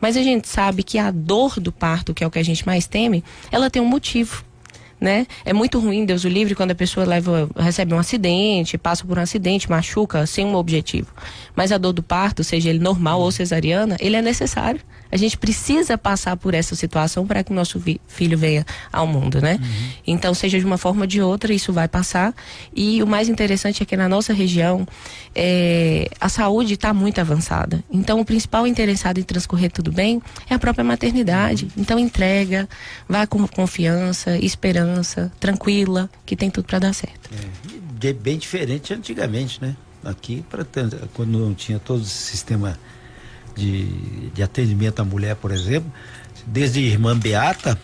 Mas 0.00 0.16
a 0.16 0.22
gente 0.22 0.48
sabe 0.48 0.82
que 0.82 0.98
a 0.98 1.10
dor 1.10 1.60
do 1.60 1.70
parto, 1.70 2.14
que 2.14 2.24
é 2.24 2.26
o 2.26 2.30
que 2.30 2.38
a 2.38 2.44
gente 2.44 2.66
mais 2.66 2.86
teme, 2.86 3.22
ela 3.50 3.70
tem 3.70 3.80
um 3.80 3.86
motivo. 3.86 4.44
né? 5.00 5.26
É 5.44 5.52
muito 5.52 5.80
ruim, 5.80 6.04
Deus 6.04 6.22
o 6.22 6.28
livre, 6.28 6.54
quando 6.54 6.70
a 6.70 6.76
pessoa 6.76 7.04
leva, 7.04 7.50
recebe 7.56 7.92
um 7.92 7.98
acidente, 7.98 8.78
passa 8.78 9.04
por 9.04 9.18
um 9.18 9.20
acidente, 9.20 9.68
machuca 9.68 10.24
sem 10.26 10.46
um 10.46 10.54
objetivo. 10.54 11.08
Mas 11.54 11.72
a 11.72 11.78
dor 11.78 11.92
do 11.92 12.02
parto, 12.02 12.42
seja 12.42 12.70
ele 12.70 12.78
normal 12.78 13.20
ou 13.20 13.30
cesariana, 13.30 13.96
ele 14.00 14.16
é 14.16 14.22
necessário. 14.22 14.80
A 15.12 15.16
gente 15.18 15.36
precisa 15.36 15.98
passar 15.98 16.38
por 16.38 16.54
essa 16.54 16.74
situação 16.74 17.26
para 17.26 17.44
que 17.44 17.52
o 17.52 17.54
nosso 17.54 17.82
filho 18.08 18.38
venha 18.38 18.64
ao 18.90 19.06
mundo, 19.06 19.42
né? 19.42 19.58
Uhum. 19.60 19.90
Então, 20.06 20.32
seja 20.32 20.58
de 20.58 20.64
uma 20.64 20.78
forma 20.78 21.02
ou 21.02 21.06
de 21.06 21.20
outra, 21.20 21.52
isso 21.52 21.70
vai 21.70 21.86
passar. 21.86 22.34
E 22.74 23.02
o 23.02 23.06
mais 23.06 23.28
interessante 23.28 23.82
é 23.82 23.86
que 23.86 23.94
na 23.94 24.08
nossa 24.08 24.32
região 24.32 24.88
é, 25.34 26.08
a 26.18 26.30
saúde 26.30 26.74
está 26.74 26.94
muito 26.94 27.20
avançada. 27.20 27.84
Então, 27.90 28.20
o 28.20 28.24
principal 28.24 28.66
interessado 28.66 29.18
em 29.18 29.22
transcorrer 29.22 29.70
tudo 29.70 29.92
bem 29.92 30.22
é 30.48 30.54
a 30.54 30.58
própria 30.58 30.82
maternidade. 30.82 31.68
Então, 31.76 31.98
entrega, 31.98 32.66
vá 33.06 33.26
com 33.26 33.46
confiança, 33.46 34.38
esperança, 34.38 35.30
tranquila, 35.38 36.08
que 36.24 36.34
tem 36.34 36.48
tudo 36.48 36.64
para 36.64 36.78
dar 36.78 36.94
certo. 36.94 37.28
É, 38.02 38.12
bem 38.14 38.38
diferente 38.38 38.94
antigamente, 38.94 39.60
né? 39.60 39.76
Aqui, 40.04 40.44
pra, 40.50 40.64
quando 41.14 41.38
não 41.38 41.54
tinha 41.54 41.78
todo 41.78 42.00
o 42.00 42.04
sistema 42.04 42.78
de, 43.54 43.86
de 44.30 44.42
atendimento 44.42 45.00
à 45.00 45.04
mulher, 45.04 45.36
por 45.36 45.52
exemplo, 45.52 45.90
desde 46.46 46.80
Irmã 46.80 47.16
Beata. 47.16 47.78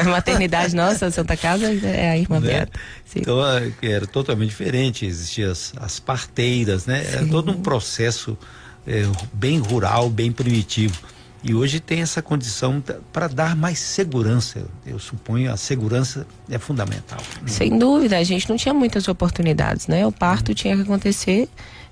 a 0.00 0.04
maternidade 0.08 0.74
nossa, 0.74 1.10
Santa 1.10 1.36
Casa, 1.36 1.66
é 1.66 2.10
a 2.10 2.18
Irmã 2.18 2.40
né? 2.40 2.48
Beata. 2.48 2.72
Sim. 3.04 3.20
Então 3.20 3.46
é, 3.46 3.72
era 3.82 4.06
totalmente 4.06 4.50
diferente, 4.50 5.06
existiam 5.06 5.50
as, 5.50 5.72
as 5.76 6.00
parteiras, 6.00 6.86
né? 6.86 7.04
Sim. 7.04 7.16
Era 7.16 7.26
todo 7.26 7.52
um 7.52 7.60
processo 7.60 8.36
é, 8.86 9.04
bem 9.32 9.58
rural, 9.58 10.10
bem 10.10 10.32
primitivo. 10.32 10.98
E 11.44 11.54
hoje 11.54 11.78
tem 11.78 12.00
essa 12.00 12.22
condição 12.22 12.82
para 13.12 13.28
dar 13.28 13.54
mais 13.54 13.78
segurança. 13.78 14.66
Eu 14.86 14.98
suponho 14.98 15.52
a 15.52 15.58
segurança 15.58 16.26
é 16.48 16.58
fundamental. 16.58 17.18
Sem 17.44 17.78
dúvida, 17.78 18.16
a 18.16 18.24
gente 18.24 18.48
não 18.48 18.56
tinha 18.56 18.72
muitas 18.72 19.08
oportunidades, 19.08 19.86
né? 19.86 20.06
O 20.06 20.10
parto 20.10 20.48
uhum. 20.48 20.54
tinha 20.54 20.74
que 20.74 20.82
acontecer 20.82 21.46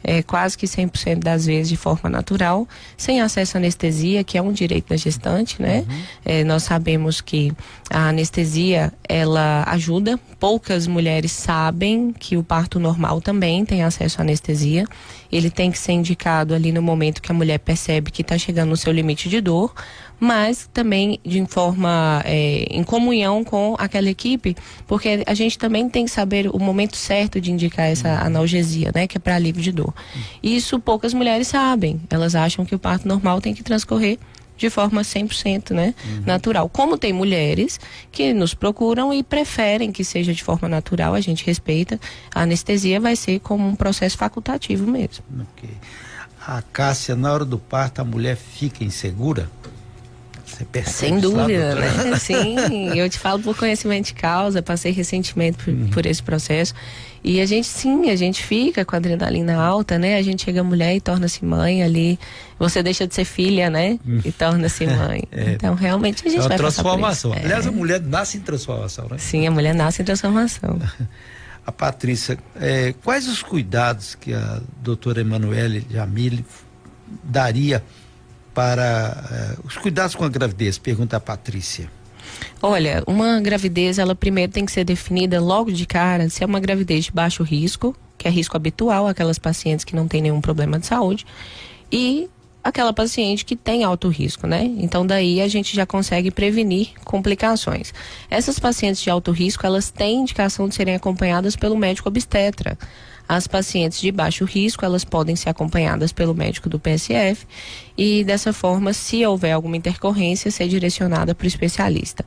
é, 0.04 0.23
quase 0.23 0.56
que 0.56 0.66
100% 0.66 1.18
das 1.18 1.47
vezes 1.47 1.68
de 1.68 1.76
forma 1.76 2.09
natural, 2.09 2.66
sem 2.97 3.21
acesso 3.21 3.56
à 3.56 3.61
anestesia, 3.61 4.25
que 4.25 4.37
é 4.37 4.42
um 4.42 4.52
direito 4.52 4.88
da 4.88 4.97
gestante, 4.97 5.61
né? 5.61 5.85
Uhum. 5.88 6.02
É, 6.25 6.44
nós 6.44 6.64
sabemos 6.64 7.21
que 7.21 7.52
a 7.90 8.09
anestesia, 8.09 8.92
ela 9.09 9.64
ajuda. 9.66 10.18
Poucas 10.40 10.87
mulheres 10.87 11.32
sabem 11.32 12.12
que 12.18 12.37
o 12.37 12.42
parto 12.42 12.80
normal 12.80 13.21
também 13.21 13.64
tem 13.64 13.82
acesso 13.82 14.21
à 14.21 14.23
anestesia. 14.23 14.87
Ele 15.30 15.50
tem 15.50 15.71
que 15.71 15.78
ser 15.78 15.92
indicado 15.92 16.54
ali 16.54 16.73
no 16.73 16.82
momento 16.82 17.23
que 17.23 17.30
a 17.30 17.35
mulher 17.35 17.59
percebe 17.59 18.11
que 18.11 18.23
está 18.23 18.37
chegando 18.37 18.71
no 18.71 18.76
seu 18.76 18.92
limite 18.92 19.28
de 19.28 19.40
dor, 19.40 19.75
mas 20.23 20.71
também 20.73 21.19
de 21.26 21.45
forma 21.47 22.23
é, 22.25 22.69
em 22.71 22.85
comunhão 22.85 23.43
com 23.43 23.75
aquela 23.76 24.09
equipe, 24.09 24.57
porque 24.87 25.25
a 25.26 25.35
gente 25.35 25.59
também 25.59 25.88
tem 25.88 26.05
que 26.05 26.12
saber 26.12 26.47
o 26.47 26.61
momento 26.61 26.97
certo 26.97 27.41
de 27.41 27.50
indicar 27.50 27.87
essa 27.87 28.09
uhum. 28.09 28.26
analgesia, 28.26 28.93
né, 28.95 29.09
que 29.09 29.19
é 29.19 29.21
para 29.21 29.35
alívio 29.35 29.61
de 29.61 29.73
dor. 29.73 29.93
Isso 30.41 30.79
poucas 30.79 31.12
mulheres 31.12 31.49
sabem. 31.49 32.00
Elas 32.09 32.37
acham 32.37 32.64
que 32.64 32.73
o 32.73 32.79
parto 32.79 33.09
normal 33.09 33.41
tem 33.41 33.52
que 33.52 33.64
transcorrer 33.64 34.17
de 34.57 34.71
forma 34.71 35.02
100% 35.02 35.73
né, 35.73 35.93
uhum. 36.05 36.23
natural. 36.25 36.69
Como 36.69 36.97
tem 36.97 37.12
mulheres 37.12 37.81
que 38.12 38.33
nos 38.33 38.55
procuram 38.55 39.12
e 39.12 39.25
preferem 39.25 39.91
que 39.91 40.05
seja 40.05 40.33
de 40.33 40.45
forma 40.45 40.69
natural, 40.69 41.14
a 41.14 41.21
gente 41.21 41.45
respeita. 41.45 41.99
A 42.33 42.43
anestesia 42.43 43.00
vai 43.00 43.17
ser 43.17 43.41
como 43.41 43.67
um 43.67 43.75
processo 43.75 44.17
facultativo 44.17 44.88
mesmo. 44.88 45.25
Okay. 45.57 45.75
A 46.47 46.62
Cássia, 46.62 47.17
na 47.17 47.33
hora 47.33 47.45
do 47.45 47.59
parto, 47.59 48.00
a 48.00 48.05
mulher 48.05 48.37
fica 48.37 48.85
insegura? 48.85 49.50
Você 50.52 50.64
percebe 50.64 50.97
Sem 50.97 51.21
dúvida, 51.21 51.75
né? 51.75 52.16
Sim, 52.21 52.88
eu 52.94 53.09
te 53.09 53.18
falo 53.18 53.42
por 53.42 53.56
conhecimento 53.56 54.06
de 54.06 54.14
causa, 54.14 54.62
passei 54.62 54.92
recentemente 54.92 55.59
por, 55.59 55.73
uhum. 55.73 55.88
por, 55.88 56.06
esse 56.06 56.23
processo. 56.23 56.75
E 57.25 57.40
a 57.40 57.47
gente, 57.47 57.68
sim, 57.68 58.11
a 58.11 58.16
gente 58.16 58.42
fica 58.42 58.85
com 58.85 58.97
a 58.97 58.99
adrenalina 58.99 59.54
alta, 59.54 59.97
né? 59.97 60.16
A 60.16 60.23
gente 60.23 60.44
chega 60.44 60.62
mulher 60.62 60.97
e 60.97 61.00
torna-se 61.00 61.44
mãe 61.44 61.82
ali. 61.82 62.18
Você 62.59 62.82
deixa 62.82 63.06
de 63.06 63.14
ser 63.14 63.25
filha, 63.25 63.71
né? 63.71 63.99
Uhum. 64.04 64.21
E 64.25 64.32
torna-se 64.32 64.87
mãe. 64.87 65.23
É. 65.32 65.52
Então, 65.52 65.75
realmente, 65.75 66.26
a 66.26 66.30
gente 66.30 66.40
é 66.40 66.42
uma 66.42 66.49
vai 66.49 66.59
transformação. 66.59 67.32
É. 67.32 67.44
Aliás, 67.44 67.66
a 67.66 67.71
mulher 67.71 68.00
nasce 68.00 68.37
em 68.37 68.40
transformação, 68.40 69.09
né? 69.09 69.16
Sim, 69.18 69.47
a 69.47 69.50
mulher 69.50 69.75
nasce 69.75 70.02
em 70.02 70.04
transformação. 70.04 70.78
a 71.64 71.73
Patrícia, 71.73 72.38
é, 72.61 72.92
quais 73.02 73.28
os 73.28 73.42
cuidados 73.42 74.14
que 74.14 74.35
a 74.35 74.61
doutora 74.82 75.21
Emanuele 75.21 75.87
Jamile 75.90 76.44
daria 77.23 77.82
para 78.54 79.56
uh, 79.59 79.66
os 79.66 79.76
cuidados 79.76 80.14
com 80.14 80.25
a 80.25 80.28
gravidez? 80.28 80.78
Pergunta 80.78 81.16
a 81.16 81.21
Patrícia. 81.21 81.90
Olha, 82.61 83.02
uma 83.06 83.40
gravidez, 83.40 83.99
ela 83.99 84.14
primeiro 84.14 84.52
tem 84.52 84.64
que 84.64 84.73
ser 84.73 84.85
definida 84.85 85.40
logo 85.40 85.73
de 85.73 85.87
cara 85.87 86.28
se 86.28 86.42
é 86.42 86.47
uma 86.47 86.61
gravidez 86.61 87.06
de 87.06 87.12
baixo 87.12 87.42
risco, 87.42 87.97
que 88.16 88.28
é 88.28 88.30
risco 88.30 88.56
habitual, 88.56 89.09
aquelas 89.09 89.38
pacientes 89.38 89.85
que 89.85 89.97
não 89.97 90.06
têm 90.06 90.23
nenhum 90.23 90.40
problema 90.40 90.78
de 90.78 90.87
saúde, 90.87 91.26
e 91.90 92.28
aquela 92.62 92.92
paciente 92.92 93.44
que 93.44 93.56
tem 93.56 93.82
alto 93.82 94.09
risco, 94.09 94.47
né? 94.47 94.64
Então 94.78 95.04
daí 95.04 95.40
a 95.40 95.49
gente 95.49 95.75
já 95.75 95.85
consegue 95.85 96.30
prevenir 96.30 96.90
complicações. 97.04 97.92
Essas 98.30 98.59
pacientes 98.59 99.02
de 99.02 99.11
alto 99.11 99.32
risco, 99.32 99.66
elas 99.66 99.90
têm 99.90 100.21
indicação 100.21 100.68
de 100.68 100.75
serem 100.75 100.94
acompanhadas 100.94 101.56
pelo 101.56 101.76
médico 101.76 102.09
obstetra. 102.09 102.78
As 103.29 103.47
pacientes 103.47 104.00
de 104.00 104.12
baixo 104.12 104.45
risco, 104.45 104.85
elas 104.85 105.05
podem 105.05 105.35
ser 105.37 105.49
acompanhadas 105.49 106.12
pelo 106.12 106.35
médico 106.35 106.69
do 106.69 106.79
PSF 106.79 107.47
e 107.97 108.25
dessa 108.25 108.52
forma, 108.52 108.93
se 108.93 109.25
houver 109.25 109.52
alguma 109.52 109.76
intercorrência, 109.76 110.50
ser 110.50 110.69
direcionada 110.69 111.35
para 111.35 111.45
o 111.45 111.49
especialista. 111.49 112.25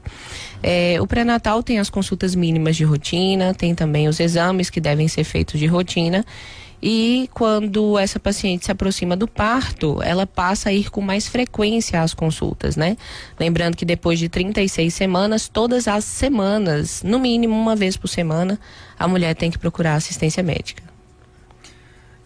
É, 0.63 0.97
o 0.99 1.07
pré-natal 1.07 1.61
tem 1.61 1.79
as 1.79 1.89
consultas 1.89 2.35
mínimas 2.35 2.75
de 2.75 2.83
rotina, 2.83 3.53
tem 3.53 3.75
também 3.75 4.07
os 4.07 4.19
exames 4.19 4.69
que 4.69 4.79
devem 4.79 5.07
ser 5.07 5.23
feitos 5.23 5.59
de 5.59 5.65
rotina. 5.67 6.25
E 6.87 7.27
quando 7.33 7.97
essa 7.97 8.19
paciente 8.19 8.65
se 8.65 8.71
aproxima 8.71 9.17
do 9.17 9.27
parto, 9.27 10.03
ela 10.03 10.27
passa 10.27 10.69
a 10.69 10.71
ir 10.71 10.91
com 10.91 11.01
mais 11.01 11.27
frequência 11.27 11.99
às 11.99 12.13
consultas, 12.13 12.75
né? 12.75 12.95
Lembrando 13.39 13.75
que 13.75 13.83
depois 13.83 14.19
de 14.19 14.29
36 14.29 14.93
semanas, 14.93 15.47
todas 15.47 15.87
as 15.87 16.05
semanas, 16.05 17.01
no 17.01 17.17
mínimo 17.17 17.55
uma 17.55 17.75
vez 17.75 17.97
por 17.97 18.07
semana, 18.07 18.59
a 18.99 19.07
mulher 19.07 19.33
tem 19.33 19.49
que 19.49 19.57
procurar 19.57 19.95
assistência 19.95 20.43
médica. 20.43 20.83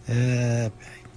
É, 0.06 0.70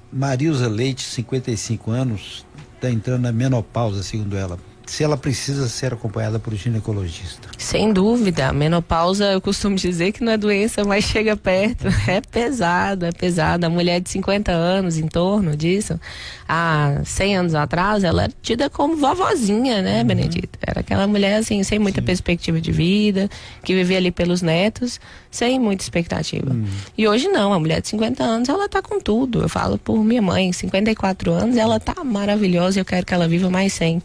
Marilza 0.09 0.69
Leite, 0.69 1.03
55 1.03 1.91
anos, 1.91 2.45
está 2.75 2.89
entrando 2.89 3.23
na 3.23 3.33
menopausa, 3.33 4.03
segundo 4.03 4.38
ela 4.38 4.57
se 4.85 5.03
ela 5.03 5.17
precisa 5.17 5.67
ser 5.67 5.93
acompanhada 5.93 6.39
por 6.39 6.53
um 6.53 6.57
ginecologista. 6.57 7.49
Sem 7.57 7.91
dúvida. 7.93 8.49
A 8.49 8.53
menopausa, 8.53 9.31
eu 9.31 9.41
costumo 9.41 9.75
dizer 9.75 10.11
que 10.11 10.23
não 10.23 10.31
é 10.31 10.37
doença, 10.37 10.83
mas 10.83 11.03
chega 11.03 11.35
perto. 11.35 11.87
É 12.05 12.19
pesado, 12.19 13.05
é 13.05 13.11
pesado. 13.11 13.65
A 13.65 13.69
mulher 13.69 14.01
de 14.01 14.09
50 14.09 14.51
anos, 14.51 14.97
em 14.97 15.07
torno 15.07 15.55
disso, 15.55 15.99
há 16.47 17.01
100 17.03 17.38
anos 17.38 17.55
atrás, 17.55 18.03
ela 18.03 18.23
era 18.23 18.33
tida 18.41 18.69
como 18.69 18.95
vovozinha, 18.95 19.81
né, 19.81 20.01
uhum. 20.01 20.07
Benedita? 20.07 20.59
Era 20.65 20.81
aquela 20.81 21.07
mulher, 21.07 21.35
assim, 21.35 21.63
sem 21.63 21.79
muita 21.79 22.01
Sim. 22.01 22.05
perspectiva 22.05 22.59
de 22.59 22.71
vida, 22.71 23.29
que 23.63 23.73
vivia 23.73 23.97
ali 23.97 24.12
pelos 24.12 24.41
netos, 24.41 25.00
sem 25.31 25.59
muita 25.59 25.83
expectativa. 25.83 26.51
Uhum. 26.51 26.65
E 26.97 27.07
hoje 27.07 27.27
não, 27.27 27.53
a 27.53 27.59
mulher 27.59 27.81
de 27.81 27.88
50 27.89 28.23
anos, 28.23 28.50
ela 28.50 28.69
tá 28.69 28.81
com 28.81 29.00
tudo. 29.00 29.41
Eu 29.41 29.50
falo 29.50 29.77
por 29.77 30.03
minha 30.03 30.21
mãe, 30.21 30.51
54 30.51 31.31
anos, 31.31 31.57
ela 31.57 31.79
tá 31.79 32.03
maravilhosa, 32.03 32.79
eu 32.79 32.85
quero 32.85 33.05
que 33.05 33.13
ela 33.13 33.27
viva 33.27 33.50
mais 33.50 33.73
100. 33.73 33.95
Uhum. 33.95 34.01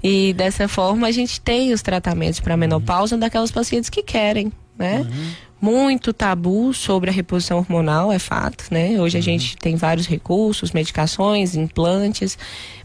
E 0.02 0.32
dessa 0.32 0.66
forma 0.66 1.06
a 1.06 1.12
gente 1.12 1.40
tem 1.40 1.72
os 1.72 1.82
tratamentos 1.82 2.40
para 2.40 2.56
menopausa 2.56 3.16
daquelas 3.16 3.50
pacientes 3.50 3.90
que 3.90 4.02
querem, 4.02 4.52
né? 4.78 5.06
Uhum. 5.62 5.70
Muito 5.70 6.12
tabu 6.12 6.72
sobre 6.72 7.10
a 7.10 7.12
reposição 7.12 7.58
hormonal, 7.58 8.12
é 8.12 8.18
fato, 8.18 8.64
né? 8.70 9.00
Hoje 9.00 9.16
uhum. 9.16 9.20
a 9.20 9.22
gente 9.22 9.56
tem 9.56 9.76
vários 9.76 10.06
recursos, 10.06 10.72
medicações, 10.72 11.54
implantes, 11.54 12.38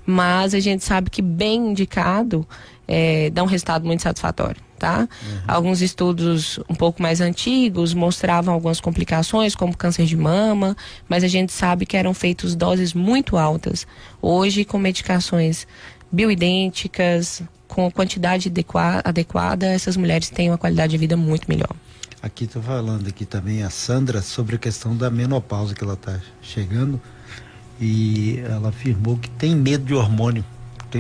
mas 0.05 0.53
a 0.53 0.59
gente 0.59 0.83
sabe 0.83 1.09
que 1.09 1.21
bem 1.21 1.71
indicado 1.71 2.47
é, 2.87 3.29
dá 3.31 3.43
um 3.43 3.47
resultado 3.47 3.85
muito 3.85 4.03
satisfatório, 4.03 4.61
tá? 4.77 5.01
Uhum. 5.01 5.39
Alguns 5.47 5.81
estudos 5.81 6.59
um 6.69 6.75
pouco 6.75 7.01
mais 7.01 7.21
antigos 7.21 7.93
mostravam 7.93 8.53
algumas 8.53 8.79
complicações, 8.79 9.55
como 9.55 9.75
câncer 9.75 10.05
de 10.05 10.15
mama, 10.15 10.75
mas 11.09 11.23
a 11.23 11.27
gente 11.27 11.51
sabe 11.51 11.85
que 11.85 11.97
eram 11.97 12.13
feitas 12.13 12.55
doses 12.55 12.93
muito 12.93 13.37
altas. 13.37 13.87
Hoje, 14.21 14.65
com 14.65 14.77
medicações 14.77 15.67
bioidênticas, 16.11 17.41
com 17.67 17.89
quantidade 17.89 18.51
adequada, 19.03 19.65
essas 19.65 19.97
mulheres 19.97 20.29
têm 20.29 20.49
uma 20.49 20.57
qualidade 20.57 20.91
de 20.91 20.97
vida 20.97 21.17
muito 21.17 21.47
melhor. 21.49 21.69
Aqui 22.25 22.45
estou 22.45 22.59
falando 22.59 23.07
aqui 23.07 23.23
também 23.23 23.61
a 23.61 23.69
Sandra 23.69 24.19
sobre 24.19 24.55
a 24.55 24.57
questão 24.57 24.97
da 24.97 25.11
menopausa 25.11 25.75
que 25.75 25.83
ela 25.83 25.93
está 25.93 26.19
chegando 26.41 26.99
e 27.79 28.39
ela 28.39 28.69
afirmou 28.69 29.15
que 29.15 29.29
tem 29.29 29.55
medo 29.55 29.85
de 29.85 29.93
hormônio. 29.93 30.43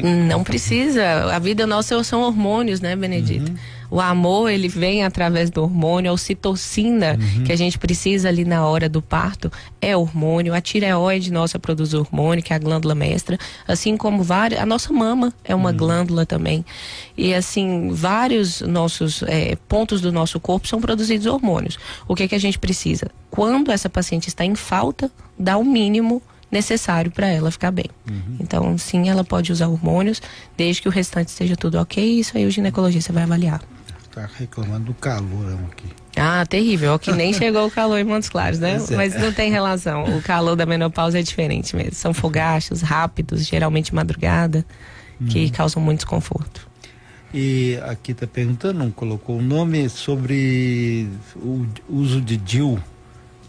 Tem... 0.01 0.15
Não 0.27 0.43
precisa. 0.43 1.33
A 1.33 1.39
vida 1.39 1.65
nossa 1.65 2.03
são 2.03 2.21
hormônios, 2.21 2.81
né, 2.81 2.95
Benedito? 2.95 3.49
Uhum. 3.49 3.57
O 3.89 4.01
amor, 4.01 4.49
ele 4.49 4.67
vem 4.67 5.03
através 5.03 5.49
do 5.49 5.61
hormônio, 5.61 6.09
a 6.09 6.13
ocitocina 6.13 7.17
uhum. 7.19 7.43
que 7.43 7.51
a 7.51 7.55
gente 7.55 7.77
precisa 7.77 8.27
ali 8.27 8.43
na 8.43 8.65
hora 8.65 8.89
do 8.89 9.01
parto 9.01 9.51
é 9.79 9.95
hormônio, 9.95 10.53
a 10.53 10.61
tireoide 10.61 11.31
nossa 11.31 11.59
produz 11.59 11.93
hormônio, 11.93 12.43
que 12.43 12.51
é 12.51 12.55
a 12.55 12.59
glândula 12.59 12.95
mestra, 12.95 13.37
assim 13.67 13.95
como 13.95 14.23
várias, 14.23 14.59
a 14.59 14.65
nossa 14.65 14.91
mama 14.91 15.31
é 15.43 15.53
uma 15.53 15.69
uhum. 15.69 15.77
glândula 15.77 16.25
também. 16.25 16.65
e 17.17 17.33
assim 17.33 17.89
vários 17.91 18.61
nossos 18.61 19.23
é, 19.23 19.55
pontos 19.67 20.01
do 20.01 20.11
nosso 20.11 20.39
corpo 20.39 20.67
são 20.67 20.81
produzidos 20.81 21.27
hormônios. 21.27 21.77
O 22.07 22.15
que 22.15 22.23
é 22.23 22.27
que 22.27 22.35
a 22.35 22.39
gente 22.39 22.57
precisa? 22.57 23.09
Quando 23.29 23.71
essa 23.71 23.89
paciente 23.89 24.27
está 24.27 24.43
em 24.43 24.55
falta, 24.55 25.11
dá 25.37 25.57
o 25.57 25.63
mínimo 25.63 26.21
necessário 26.55 27.11
para 27.11 27.27
ela 27.27 27.51
ficar 27.51 27.71
bem. 27.71 27.89
Uhum. 28.09 28.37
Então, 28.39 28.77
sim, 28.77 29.09
ela 29.09 29.23
pode 29.23 29.51
usar 29.51 29.67
hormônios, 29.67 30.21
desde 30.55 30.81
que 30.81 30.87
o 30.87 30.91
restante 30.91 31.27
esteja 31.27 31.55
tudo 31.57 31.77
ok. 31.77 32.19
Isso 32.19 32.37
aí 32.37 32.45
o 32.45 32.51
ginecologista 32.51 33.11
vai 33.11 33.23
avaliar. 33.23 33.61
Está 34.03 34.29
reclamando 34.37 34.85
do 34.85 34.93
calor 34.93 35.59
aqui. 35.69 35.89
Ah, 36.15 36.45
terrível. 36.45 36.97
Que 36.97 37.11
nem 37.11 37.33
chegou 37.35 37.67
o 37.67 37.71
calor 37.71 37.99
em 37.99 38.05
Montes 38.05 38.29
Claros, 38.29 38.59
né? 38.59 38.77
É. 38.89 38.95
Mas 38.95 39.13
não 39.13 39.33
tem 39.33 39.51
relação. 39.51 40.17
O 40.17 40.21
calor 40.21 40.55
da 40.55 40.65
menopausa 40.65 41.19
é 41.19 41.21
diferente 41.21 41.75
mesmo. 41.75 41.93
São 41.93 42.13
fogachos 42.13 42.81
rápidos, 42.81 43.45
geralmente 43.45 43.93
madrugada, 43.93 44.65
que 45.29 45.43
uhum. 45.43 45.51
causam 45.51 45.83
muito 45.83 45.99
desconforto. 45.99 46.65
E 47.33 47.77
aqui 47.83 48.13
está 48.13 48.25
perguntando, 48.25 48.79
não 48.79 48.89
colocou 48.89 49.37
o 49.37 49.41
nome, 49.41 49.89
sobre 49.89 51.09
o 51.35 51.65
uso 51.89 52.21
de 52.21 52.37
DIL, 52.37 52.79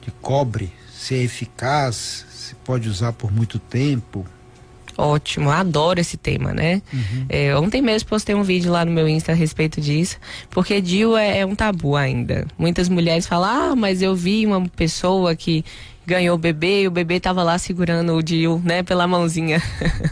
de 0.03 0.11
cobre, 0.21 0.73
se 0.93 1.15
é 1.15 1.19
eficaz, 1.23 2.27
se 2.47 2.55
pode 2.55 2.89
usar 2.89 3.13
por 3.13 3.33
muito 3.33 3.59
tempo. 3.59 4.25
Ótimo, 4.99 5.51
adoro 5.51 6.01
esse 6.01 6.17
tema, 6.17 6.55
né? 6.55 6.81
Uhum. 6.93 7.27
É, 7.29 7.55
ontem 7.57 7.83
mesmo 7.83 8.09
postei 8.09 8.35
um 8.35 8.43
vídeo 8.43 8.73
lá 8.73 8.83
no 8.85 8.91
meu 8.91 9.07
Insta 9.07 9.33
a 9.33 9.35
respeito 9.35 9.79
disso, 9.79 10.17
porque 10.49 10.81
DIU 10.81 11.17
é, 11.17 11.41
é 11.41 11.47
um 11.47 11.55
tabu 11.55 11.97
ainda. 11.97 12.47
Muitas 12.57 12.89
mulheres 12.89 13.27
falam, 13.27 13.73
ah, 13.73 13.77
mas 13.77 14.01
eu 14.01 14.15
vi 14.15 14.47
uma 14.47 14.67
pessoa 14.69 15.37
que 15.37 15.65
ganhou 16.07 16.37
o 16.37 16.39
bebê 16.39 16.83
e 16.83 16.89
o 16.89 16.91
bebê 16.91 17.19
tava 17.21 17.43
lá 17.43 17.59
segurando 17.59 18.15
o 18.15 18.23
DIU, 18.23 18.63
né, 18.65 18.83
pela 18.83 19.07
mãozinha, 19.07 19.61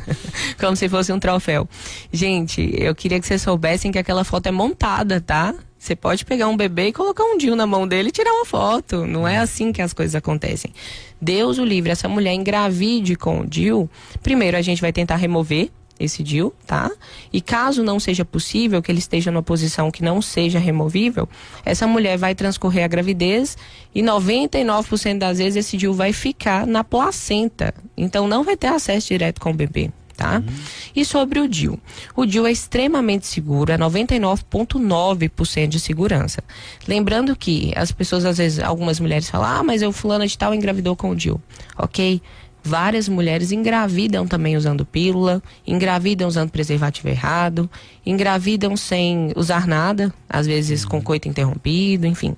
como 0.61 0.77
se 0.77 0.89
fosse 0.89 1.13
um 1.13 1.21
troféu. 1.21 1.69
Gente, 2.13 2.75
eu 2.77 2.95
queria 2.95 3.21
que 3.21 3.27
vocês 3.27 3.41
soubessem 3.41 3.93
que 3.93 3.99
aquela 3.99 4.25
foto 4.25 4.49
é 4.49 4.51
montada, 4.51 5.21
tá? 5.21 5.55
Você 5.85 5.95
pode 5.95 6.25
pegar 6.25 6.49
um 6.49 6.57
bebê 6.57 6.87
e 6.89 6.93
colocar 6.95 7.25
um 7.25 7.37
DIU 7.37 7.55
na 7.55 7.67
mão 7.67 7.87
dele 7.87 8.09
e 8.09 8.11
tirar 8.11 8.33
uma 8.33 8.47
foto. 8.47 9.07
Não 9.07 9.29
é 9.29 9.37
assim 9.37 9.71
que 9.71 9.83
as 9.83 9.93
coisas 9.93 10.15
acontecem. 10.15 10.73
Deus 11.21 11.59
o 11.59 11.65
livre, 11.65 11.93
essa 11.93 12.09
mulher 12.09 12.33
engravide 12.33 13.17
com 13.17 13.41
o 13.41 13.47
DIU, 13.47 13.91
primeiro 14.23 14.57
a 14.57 14.63
gente 14.63 14.81
vai 14.81 14.95
tentar 14.95 15.17
remover 15.17 15.69
esse 16.01 16.23
DIU, 16.23 16.55
tá? 16.67 16.91
E 17.31 17.39
caso 17.39 17.83
não 17.83 18.01
seja 18.01 18.25
possível, 18.25 18.81
que 18.81 18.91
ele 18.91 18.99
esteja 18.99 19.31
numa 19.31 19.43
posição 19.43 19.91
que 19.91 20.03
não 20.03 20.23
seja 20.23 20.59
removível, 20.59 21.29
essa 21.67 21.87
mulher 21.87 22.17
vai 22.17 22.35
transcorrer 22.35 22.83
a 22.83 22.89
gravidez 22.89 23.55
e 23.95 24.03
99% 24.03 25.19
das 25.19 25.37
vezes 25.37 25.67
esse 25.67 25.77
DIU 25.77 25.93
vai 25.93 26.15
ficar 26.15 26.67
na 26.67 26.83
placenta. 26.83 27.75
Então 27.95 28.27
não 28.27 28.43
vai 28.43 28.57
ter 28.57 28.69
acesso 28.69 29.09
direto 29.09 29.39
com 29.39 29.51
o 29.51 29.55
bebê 29.55 29.91
tá? 30.17 30.37
Uhum. 30.37 30.55
E 30.95 31.05
sobre 31.05 31.41
o 31.41 31.49
DIU. 31.49 31.79
O 32.15 32.25
DIU 32.25 32.47
é 32.47 32.53
extremamente 32.53 33.27
seguro, 33.27 33.73
é 33.73 33.79
99,9% 33.79 35.69
de 35.69 35.81
segurança. 35.81 36.43
Lembrando 36.87 37.35
que 37.37 37.73
as 37.77 37.93
pessoas, 37.93 38.25
às 38.25 38.39
vezes, 38.39 38.59
algumas 38.59 39.01
mulheres 39.01 39.29
falam, 39.29 39.49
ah, 39.49 39.63
mas 39.63 39.83
eu 39.83 39.93
fulano 39.93 40.27
de 40.27 40.37
tal 40.39 40.55
engravidou 40.55 40.97
com 40.97 41.11
o 41.11 41.17
DIU. 41.17 41.41
Ok? 41.77 42.21
Várias 42.67 43.11
mulheres 43.11 43.53
engravidam 43.53 44.27
também 44.27 44.57
usando 44.57 44.87
pílula, 44.87 45.43
engravidam 45.67 46.27
usando 46.27 46.51
preservativo 46.51 47.09
errado, 47.09 47.69
engravidam 48.07 48.75
sem 48.75 49.33
usar 49.37 49.67
nada, 49.67 50.15
às 50.27 50.47
vezes 50.47 50.83
com 50.83 51.03
coito 51.03 51.29
interrompido, 51.29 52.07
enfim. 52.07 52.35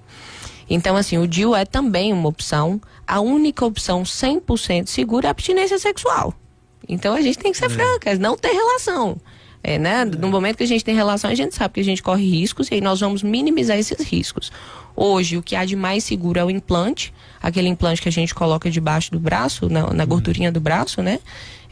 Então, 0.69 0.97
assim, 0.97 1.17
o 1.17 1.29
DIU 1.29 1.55
é 1.55 1.65
também 1.65 2.13
uma 2.13 2.29
opção. 2.29 2.81
A 3.07 3.21
única 3.21 3.65
opção 3.65 4.03
100% 4.03 4.89
segura 4.89 5.27
é 5.27 5.29
a 5.29 5.31
abstinência 5.31 5.79
sexual. 5.79 6.35
Então 6.89 7.15
a 7.15 7.21
gente 7.21 7.39
tem 7.39 7.53
que 7.53 7.59
ser 7.59 7.67
é. 7.67 7.69
francas, 7.69 8.19
não 8.19 8.37
ter 8.37 8.53
relação. 8.53 9.17
É, 9.63 9.79
né? 9.79 10.05
No 10.05 10.29
momento 10.29 10.59
que 10.59 10.63
a 10.63 10.67
gente 10.67 10.85
tem 10.85 10.95
relação, 10.95 11.29
a 11.29 11.35
gente 11.35 11.55
sabe 11.55 11.75
que 11.75 11.81
a 11.81 11.85
gente 11.85 12.01
corre 12.01 12.25
riscos 12.25 12.69
e 12.71 12.75
aí 12.75 12.81
nós 12.81 13.01
vamos 13.01 13.23
minimizar 13.23 13.77
esses 13.77 14.01
riscos. 14.07 14.53
Hoje, 14.95 15.37
o 15.37 15.43
que 15.43 15.57
há 15.57 15.65
de 15.65 15.75
mais 15.75 16.05
seguro 16.05 16.39
é 16.39 16.45
o 16.45 16.51
implante, 16.51 17.13
aquele 17.43 17.69
implante 17.69 18.01
que 18.01 18.09
a 18.09 18.13
gente 18.13 18.35
coloca 18.35 18.71
debaixo 18.71 19.11
do 19.11 19.19
braço, 19.19 19.69
na, 19.69 19.93
na 19.93 20.05
uhum. 20.05 20.09
gordurinha 20.09 20.53
do 20.53 20.61
braço, 20.61 21.03
né? 21.03 21.19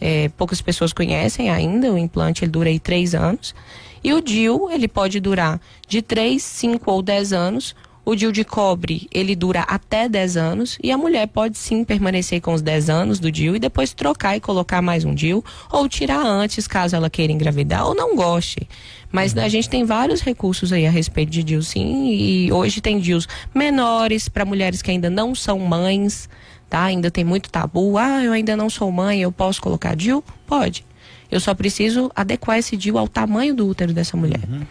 É, 0.01 0.29
poucas 0.31 0.61
pessoas 0.61 0.93
conhecem 0.93 1.51
ainda, 1.51 1.93
o 1.93 1.97
implante 1.97 2.45
ele 2.45 2.51
dura 2.51 2.69
aí 2.69 2.81
três 2.81 3.15
anos. 3.15 3.55
E 4.03 4.13
o 4.13 4.21
DIL, 4.21 4.69
ele 4.71 4.87
pode 4.87 5.19
durar 5.21 5.59
de 5.89 6.03
3, 6.03 6.43
5 6.43 6.91
ou 6.91 7.01
10 7.01 7.33
anos, 7.33 7.75
o 8.05 8.15
DIU 8.15 8.31
de 8.31 8.45
cobre, 8.45 9.09
ele 9.11 9.35
dura 9.35 9.61
até 9.61 10.09
10 10.09 10.37
anos 10.37 10.79
e 10.83 10.93
a 10.93 10.99
mulher 10.99 11.27
pode 11.27 11.57
sim 11.57 11.85
permanecer 11.85 12.41
com 12.41 12.53
os 12.53 12.61
10 12.61 12.91
anos 12.91 13.19
do 13.19 13.33
DIU 13.33 13.57
e 13.57 13.59
depois 13.59 13.95
trocar 13.95 14.37
e 14.37 14.41
colocar 14.41 14.83
mais 14.83 15.05
um 15.05 15.15
DIU 15.15 15.43
ou 15.73 15.89
tirar 15.89 16.21
antes, 16.25 16.69
caso 16.69 16.95
ela 16.95 17.09
queira 17.09 17.33
engravidar 17.33 17.87
ou 17.87 17.95
não 17.95 18.15
goste. 18.15 18.69
Mas 19.11 19.33
uhum. 19.33 19.43
a 19.43 19.49
gente 19.49 19.71
tem 19.71 19.85
vários 19.85 20.21
recursos 20.21 20.73
aí 20.73 20.87
a 20.87 20.91
respeito 20.91 21.31
de 21.31 21.43
DIU, 21.43 21.63
sim, 21.63 22.11
e 22.11 22.53
hoje 22.53 22.81
tem 22.81 22.99
DIUs 22.99 23.27
menores 23.55 24.29
para 24.29 24.45
mulheres 24.45 24.83
que 24.83 24.91
ainda 24.91 25.09
não 25.09 25.35
são 25.35 25.59
mães, 25.59 26.29
tá? 26.69 26.85
Ainda 26.85 27.11
tem 27.11 27.25
muito 27.25 27.51
tabu. 27.51 27.97
Ah, 27.97 28.23
eu 28.23 28.33
ainda 28.33 28.57
não 28.57 28.69
sou 28.69 28.91
mãe, 28.93 29.23
eu 29.23 29.33
posso 29.33 29.63
colocar 29.63 29.97
DIU? 29.97 30.23
Pode. 30.47 30.85
Eu 31.31 31.41
só 31.41 31.55
preciso 31.55 32.11
adequar 32.15 32.59
esse 32.59 32.77
DIU 32.77 32.99
ao 32.99 33.09
tamanho 33.09 33.55
do 33.55 33.67
útero 33.67 33.93
dessa 33.93 34.17
mulher. 34.17 34.41
Uhum. 34.49 34.63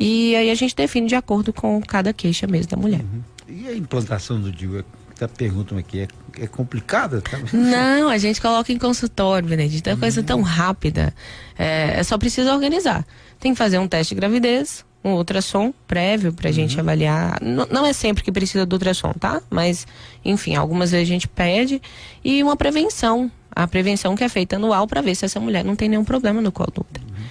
E 0.00 0.36
aí 0.36 0.48
a 0.48 0.54
gente 0.54 0.76
define 0.76 1.08
de 1.08 1.16
acordo 1.16 1.52
com 1.52 1.82
cada 1.82 2.12
queixa 2.12 2.46
mesmo 2.46 2.70
da 2.70 2.76
mulher. 2.76 3.00
Uhum. 3.00 3.20
E 3.48 3.66
a 3.66 3.74
implantação 3.74 4.40
do 4.40 4.52
DIU? 4.52 4.84
Tá 5.18 5.26
perguntando 5.26 5.80
aqui, 5.80 6.02
é, 6.02 6.08
é 6.44 6.46
complicada? 6.46 7.20
Tá? 7.20 7.36
Não, 7.52 8.08
a 8.08 8.16
gente 8.16 8.40
coloca 8.40 8.72
em 8.72 8.78
consultório, 8.78 9.48
Benedito. 9.48 9.90
É 9.90 9.94
uma 9.94 9.98
coisa 9.98 10.22
tão 10.22 10.40
rápida. 10.40 11.12
É, 11.58 11.98
é, 11.98 12.02
só 12.04 12.16
precisa 12.16 12.54
organizar. 12.54 13.04
Tem 13.40 13.52
que 13.52 13.58
fazer 13.58 13.80
um 13.80 13.88
teste 13.88 14.14
de 14.14 14.20
gravidez, 14.20 14.84
um 15.02 15.14
ultrassom 15.14 15.74
prévio 15.88 16.32
para 16.32 16.48
a 16.48 16.50
uhum. 16.50 16.54
gente 16.54 16.78
avaliar. 16.78 17.42
N 17.42 17.66
não 17.68 17.84
é 17.84 17.92
sempre 17.92 18.22
que 18.22 18.30
precisa 18.30 18.64
do 18.64 18.74
ultrassom, 18.74 19.12
tá? 19.14 19.42
Mas, 19.50 19.84
enfim, 20.24 20.54
algumas 20.54 20.92
vezes 20.92 21.08
a 21.08 21.12
gente 21.12 21.26
pede. 21.26 21.82
E 22.24 22.40
uma 22.40 22.56
prevenção. 22.56 23.28
A 23.50 23.66
prevenção 23.66 24.14
que 24.14 24.22
é 24.22 24.28
feita 24.28 24.54
anual 24.54 24.86
para 24.86 25.00
ver 25.00 25.16
se 25.16 25.24
essa 25.24 25.40
mulher 25.40 25.64
não 25.64 25.74
tem 25.74 25.88
nenhum 25.88 26.04
problema 26.04 26.40
no 26.40 26.52
colo 26.52 26.72
útero. 26.78 27.04
Uhum. 27.04 27.24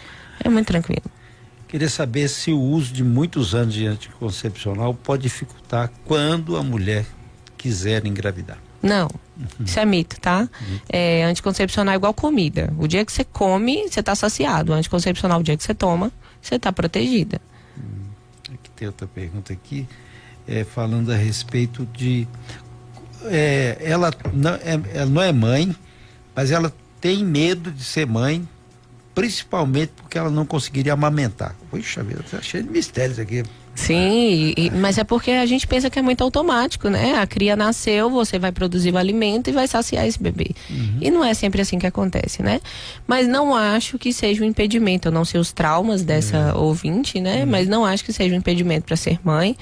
É 0.44 0.50
muito 0.50 0.68
tranquilo. 0.68 1.17
Queria 1.68 1.90
saber 1.90 2.30
se 2.30 2.52
o 2.52 2.60
uso 2.60 2.94
de 2.94 3.04
muitos 3.04 3.54
anos 3.54 3.74
de 3.74 3.86
anticoncepcional 3.86 4.94
pode 4.94 5.24
dificultar 5.24 5.92
quando 6.06 6.56
a 6.56 6.64
mulher 6.64 7.06
quiser 7.58 8.06
engravidar. 8.06 8.58
Não, 8.82 9.10
uhum. 9.38 9.66
isso 9.66 9.80
é 9.80 9.86
mito, 9.86 10.20
tá? 10.20 10.42
Uhum. 10.62 10.80
É, 10.88 11.24
anticoncepcional 11.26 11.94
é 11.94 11.98
igual 11.98 12.14
comida. 12.14 12.74
O 12.78 12.88
dia 12.88 13.04
que 13.04 13.12
você 13.12 13.24
come, 13.24 13.90
você 13.90 14.00
está 14.00 14.16
saciado. 14.16 14.72
O 14.72 14.76
anticoncepcional, 14.76 15.40
o 15.40 15.44
dia 15.44 15.58
que 15.58 15.64
você 15.64 15.74
toma, 15.74 16.12
você 16.42 16.56
está 16.56 16.72
protegida. 16.72 17.42
Hum, 17.78 18.06
aqui 18.54 18.70
tem 18.76 18.88
outra 18.88 19.08
pergunta 19.08 19.52
aqui, 19.52 19.86
é, 20.48 20.64
falando 20.64 21.12
a 21.12 21.16
respeito 21.16 21.86
de. 21.88 22.28
É, 23.26 23.78
ela, 23.82 24.14
não, 24.32 24.54
é, 24.54 24.80
ela 24.94 25.06
não 25.08 25.22
é 25.22 25.34
mãe, 25.34 25.76
mas 26.34 26.52
ela 26.52 26.74
tem 27.02 27.26
medo 27.26 27.72
de 27.72 27.84
ser 27.84 28.06
mãe 28.06 28.48
principalmente 29.18 29.94
porque 29.96 30.16
ela 30.16 30.30
não 30.30 30.46
conseguiria 30.46 30.94
amamentar. 30.94 31.56
Puxa 31.72 32.04
vida, 32.04 32.24
tá 32.30 32.40
cheio 32.40 32.64
de 32.64 32.70
mistérios 32.70 33.18
aqui. 33.18 33.44
Sim, 33.74 34.54
e, 34.56 34.70
mas 34.70 35.00
é 35.00 35.04
porque 35.04 35.32
a 35.32 35.46
gente 35.48 35.66
pensa 35.66 35.90
que 35.90 35.98
é 35.98 36.04
muito 36.04 36.24
automático, 36.24 36.88
né? 36.88 37.16
A 37.16 37.26
cria 37.26 37.56
nasceu, 37.56 38.12
você 38.12 38.38
vai 38.38 38.52
produzir 38.52 38.94
o 38.94 38.98
alimento 38.98 39.50
e 39.50 39.54
vai 39.54 39.68
saciar 39.68 40.06
esse 40.06 40.22
bebê. 40.22 40.52
Uhum. 40.70 40.98
E 41.02 41.10
não 41.10 41.24
é 41.24 41.34
sempre 41.34 41.60
assim 41.62 41.80
que 41.80 41.88
acontece, 41.88 42.44
né? 42.44 42.62
Mas 43.08 43.28
não 43.28 43.56
acho 43.56 43.98
que 43.98 44.14
seja 44.14 44.44
um 44.44 44.48
impedimento. 44.48 45.08
Eu 45.08 45.12
não 45.12 45.26
sei 45.26 45.42
os 45.42 45.52
traumas 45.52 46.04
dessa 46.04 46.56
uhum. 46.56 46.66
ouvinte, 46.66 47.20
né? 47.20 47.44
Uhum. 47.44 47.50
Mas 47.50 47.68
não 47.68 47.84
acho 47.84 48.06
que 48.06 48.14
seja 48.14 48.36
um 48.36 48.38
impedimento 48.38 48.86
para 48.86 48.96
ser 48.96 49.20
mãe. 49.24 49.58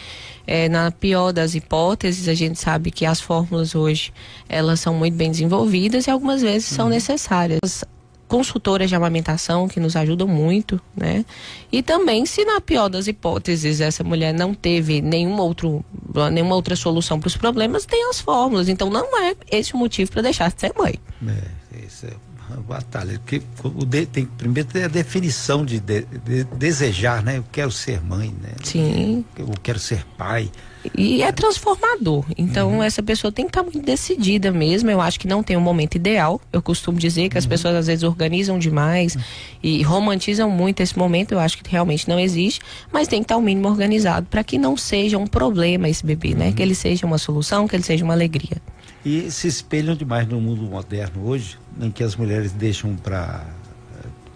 É, 0.46 0.68
na 0.68 0.92
pior 0.92 1.32
das 1.32 1.56
hipóteses, 1.56 2.28
a 2.28 2.34
gente 2.34 2.60
sabe 2.60 2.92
que 2.92 3.06
as 3.06 3.22
fórmulas 3.22 3.74
hoje 3.74 4.12
elas 4.50 4.82
são 4.82 4.94
muito 4.94 5.16
bem 5.16 5.32
desenvolvidas 5.32 6.08
e 6.08 6.12
algumas 6.12 6.42
vezes 6.42 6.68
são 6.68 6.86
uhum. 6.86 6.92
necessárias 6.92 7.86
consultoras 8.28 8.90
de 8.90 8.96
amamentação 8.96 9.68
que 9.68 9.80
nos 9.80 9.96
ajudam 9.96 10.28
muito, 10.28 10.80
né? 10.96 11.26
E 11.72 11.82
também, 11.84 12.26
se 12.26 12.44
na 12.44 12.60
pior 12.60 12.90
das 12.90 13.08
hipóteses 13.08 13.82
essa 13.82 14.04
mulher 14.04 14.34
não 14.34 14.54
teve 14.54 15.02
nenhum 15.02 15.38
outro, 15.40 15.84
nenhuma 16.32 16.56
outra 16.56 16.76
solução 16.76 17.20
para 17.20 17.28
os 17.28 17.38
problemas, 17.38 17.86
tem 17.86 18.10
as 18.10 18.20
fórmulas. 18.20 18.68
Então 18.70 18.90
não 18.90 19.18
é 19.22 19.36
esse 19.52 19.74
o 19.74 19.78
motivo 19.78 20.12
para 20.12 20.24
deixar 20.24 20.52
de 20.52 20.60
ser 20.60 20.74
mãe. 20.78 20.96
É, 21.28 21.86
isso 21.86 22.08
é 22.08 22.14
uma 22.50 22.62
batalha. 22.62 23.20
Porque 23.20 23.42
o 23.64 23.86
de, 23.86 24.06
tem 24.06 24.26
primeiro 24.26 24.70
ter 24.70 24.84
a 24.84 24.88
definição 24.88 25.66
de, 25.66 25.80
de, 25.80 26.02
de, 26.02 26.44
desejar, 26.44 27.24
né? 27.24 27.38
Eu 27.38 27.46
quero 27.52 27.72
ser 27.72 28.02
mãe, 28.02 28.34
né? 28.42 28.54
Sim. 28.64 29.26
Eu 29.38 29.50
quero 29.62 29.80
ser 29.80 30.06
pai. 30.18 30.50
E 30.94 31.24
é 31.24 31.32
transformador. 31.32 32.26
Então, 32.38 32.74
uhum. 32.74 32.84
essa 32.84 33.02
pessoa 33.02 33.32
tem 33.32 33.46
que 33.46 33.50
estar 33.50 33.64
tá 33.64 33.70
muito 33.70 33.84
decidida 33.84 34.52
mesmo. 34.52 34.90
Eu 34.90 35.02
acho 35.02 35.20
que 35.20 35.28
não 35.28 35.42
tem 35.42 35.58
um 35.58 35.62
momento 35.62 35.96
ideal. 35.96 36.40
Eu 36.52 36.62
costumo 36.62 36.98
dizer 36.98 37.30
que 37.30 37.38
as 37.38 37.46
uhum. 37.46 37.50
pessoas 37.50 37.76
às 37.76 37.88
vezes 37.88 38.04
organizam 38.04 38.60
demais 38.60 39.16
uhum. 39.16 39.22
e 39.64 39.82
romantizam 39.84 40.50
muito 40.50 40.82
esse 40.82 40.98
momento. 40.98 41.32
Eu 41.32 41.40
acho 41.40 41.58
que 41.62 41.70
realmente 41.70 42.08
não 42.08 42.20
existe. 42.20 42.62
Mas 42.92 43.08
tem 43.08 43.20
que 43.22 43.26
estar 43.26 43.36
tá 43.36 43.40
o 43.40 43.44
mínimo 43.44 43.68
organizado 43.68 44.28
para 44.30 44.44
que 44.44 44.58
não 44.58 44.78
seja 44.78 45.18
um 45.18 45.28
problema 45.28 45.90
esse 45.90 46.06
bebê, 46.06 46.34
né? 46.34 46.52
Que 46.52 46.62
ele 46.62 46.76
seja 46.76 47.06
uma 47.06 47.18
solução, 47.18 47.68
que 47.68 47.76
ele 47.76 47.84
seja 47.84 48.04
uma 48.04 48.14
alegria. 48.14 48.62
E 49.04 49.30
se 49.32 49.48
espelham 49.48 49.96
demais 49.96 50.28
no 50.28 50.42
mundo 50.42 50.64
moderno 50.64 51.28
hoje, 51.28 51.58
em 51.80 51.92
que 51.92 52.04
as 52.04 52.16
mulheres 52.16 52.52
deixam 52.52 52.96
para 52.96 53.46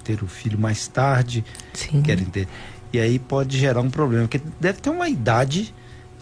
ter 0.10 0.24
o 0.24 0.28
filho 0.28 0.58
mais 0.58 0.88
tarde, 0.88 1.46
Sim. 1.74 2.02
querem 2.02 2.26
ter. 2.26 2.48
E 2.92 3.00
aí 3.00 3.20
pode 3.20 3.58
gerar 3.58 3.82
um 3.82 3.90
problema, 3.92 4.28
porque 4.28 4.42
deve 4.60 4.82
ter 4.82 4.90
uma 4.90 5.08
idade 5.08 5.74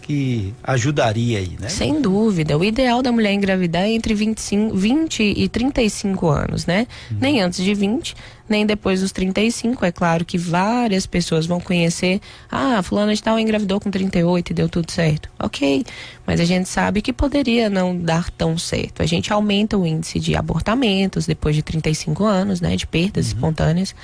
que 0.08 0.54
ajudaria 0.64 1.38
aí, 1.38 1.52
né? 1.60 1.68
Sem 1.68 2.00
dúvida. 2.00 2.56
O 2.56 2.64
ideal 2.64 3.02
da 3.02 3.12
mulher 3.12 3.34
engravidar 3.34 3.82
é 3.82 3.90
entre 3.90 4.14
25, 4.14 4.74
20 4.74 5.22
e 5.22 5.48
35 5.50 6.26
anos, 6.28 6.64
né? 6.64 6.86
Nem 7.20 7.42
antes 7.42 7.62
de 7.62 7.74
20, 7.74 8.16
nem 8.48 8.66
depois 8.66 9.00
dos 9.00 9.12
35. 9.12 9.84
É 9.84 9.92
claro 9.92 10.24
que 10.24 10.38
várias 10.38 11.06
pessoas 11.06 11.46
vão 11.46 11.60
conhecer, 11.60 12.20
ah, 12.50 12.82
fulana 12.82 13.14
de 13.14 13.22
tal 13.22 13.38
engravidou 13.38 13.80
com 13.80 13.90
38 13.90 14.50
e 14.50 14.54
deu 14.54 14.68
tudo 14.68 14.90
certo. 14.90 15.28
Ok, 15.38 15.84
mas 16.26 16.40
a 16.40 16.44
gente 16.44 16.68
sabe 16.68 17.00
que 17.00 17.10
poderia 17.12 17.70
não 17.70 17.96
dar 17.96 18.30
tão 18.30 18.58
certo. 18.58 19.02
A 19.02 19.06
gente 19.06 19.32
aumenta 19.32 19.78
o 19.78 19.86
índice 19.86 20.20
de 20.20 20.36
abortamentos 20.36 21.26
depois 21.26 21.56
de 21.56 21.62
35 21.62 22.24
anos, 22.24 22.60
né, 22.60 22.76
de 22.76 22.86
perdas 22.86 23.26
uhum. 23.26 23.32
espontâneas. 23.32 23.94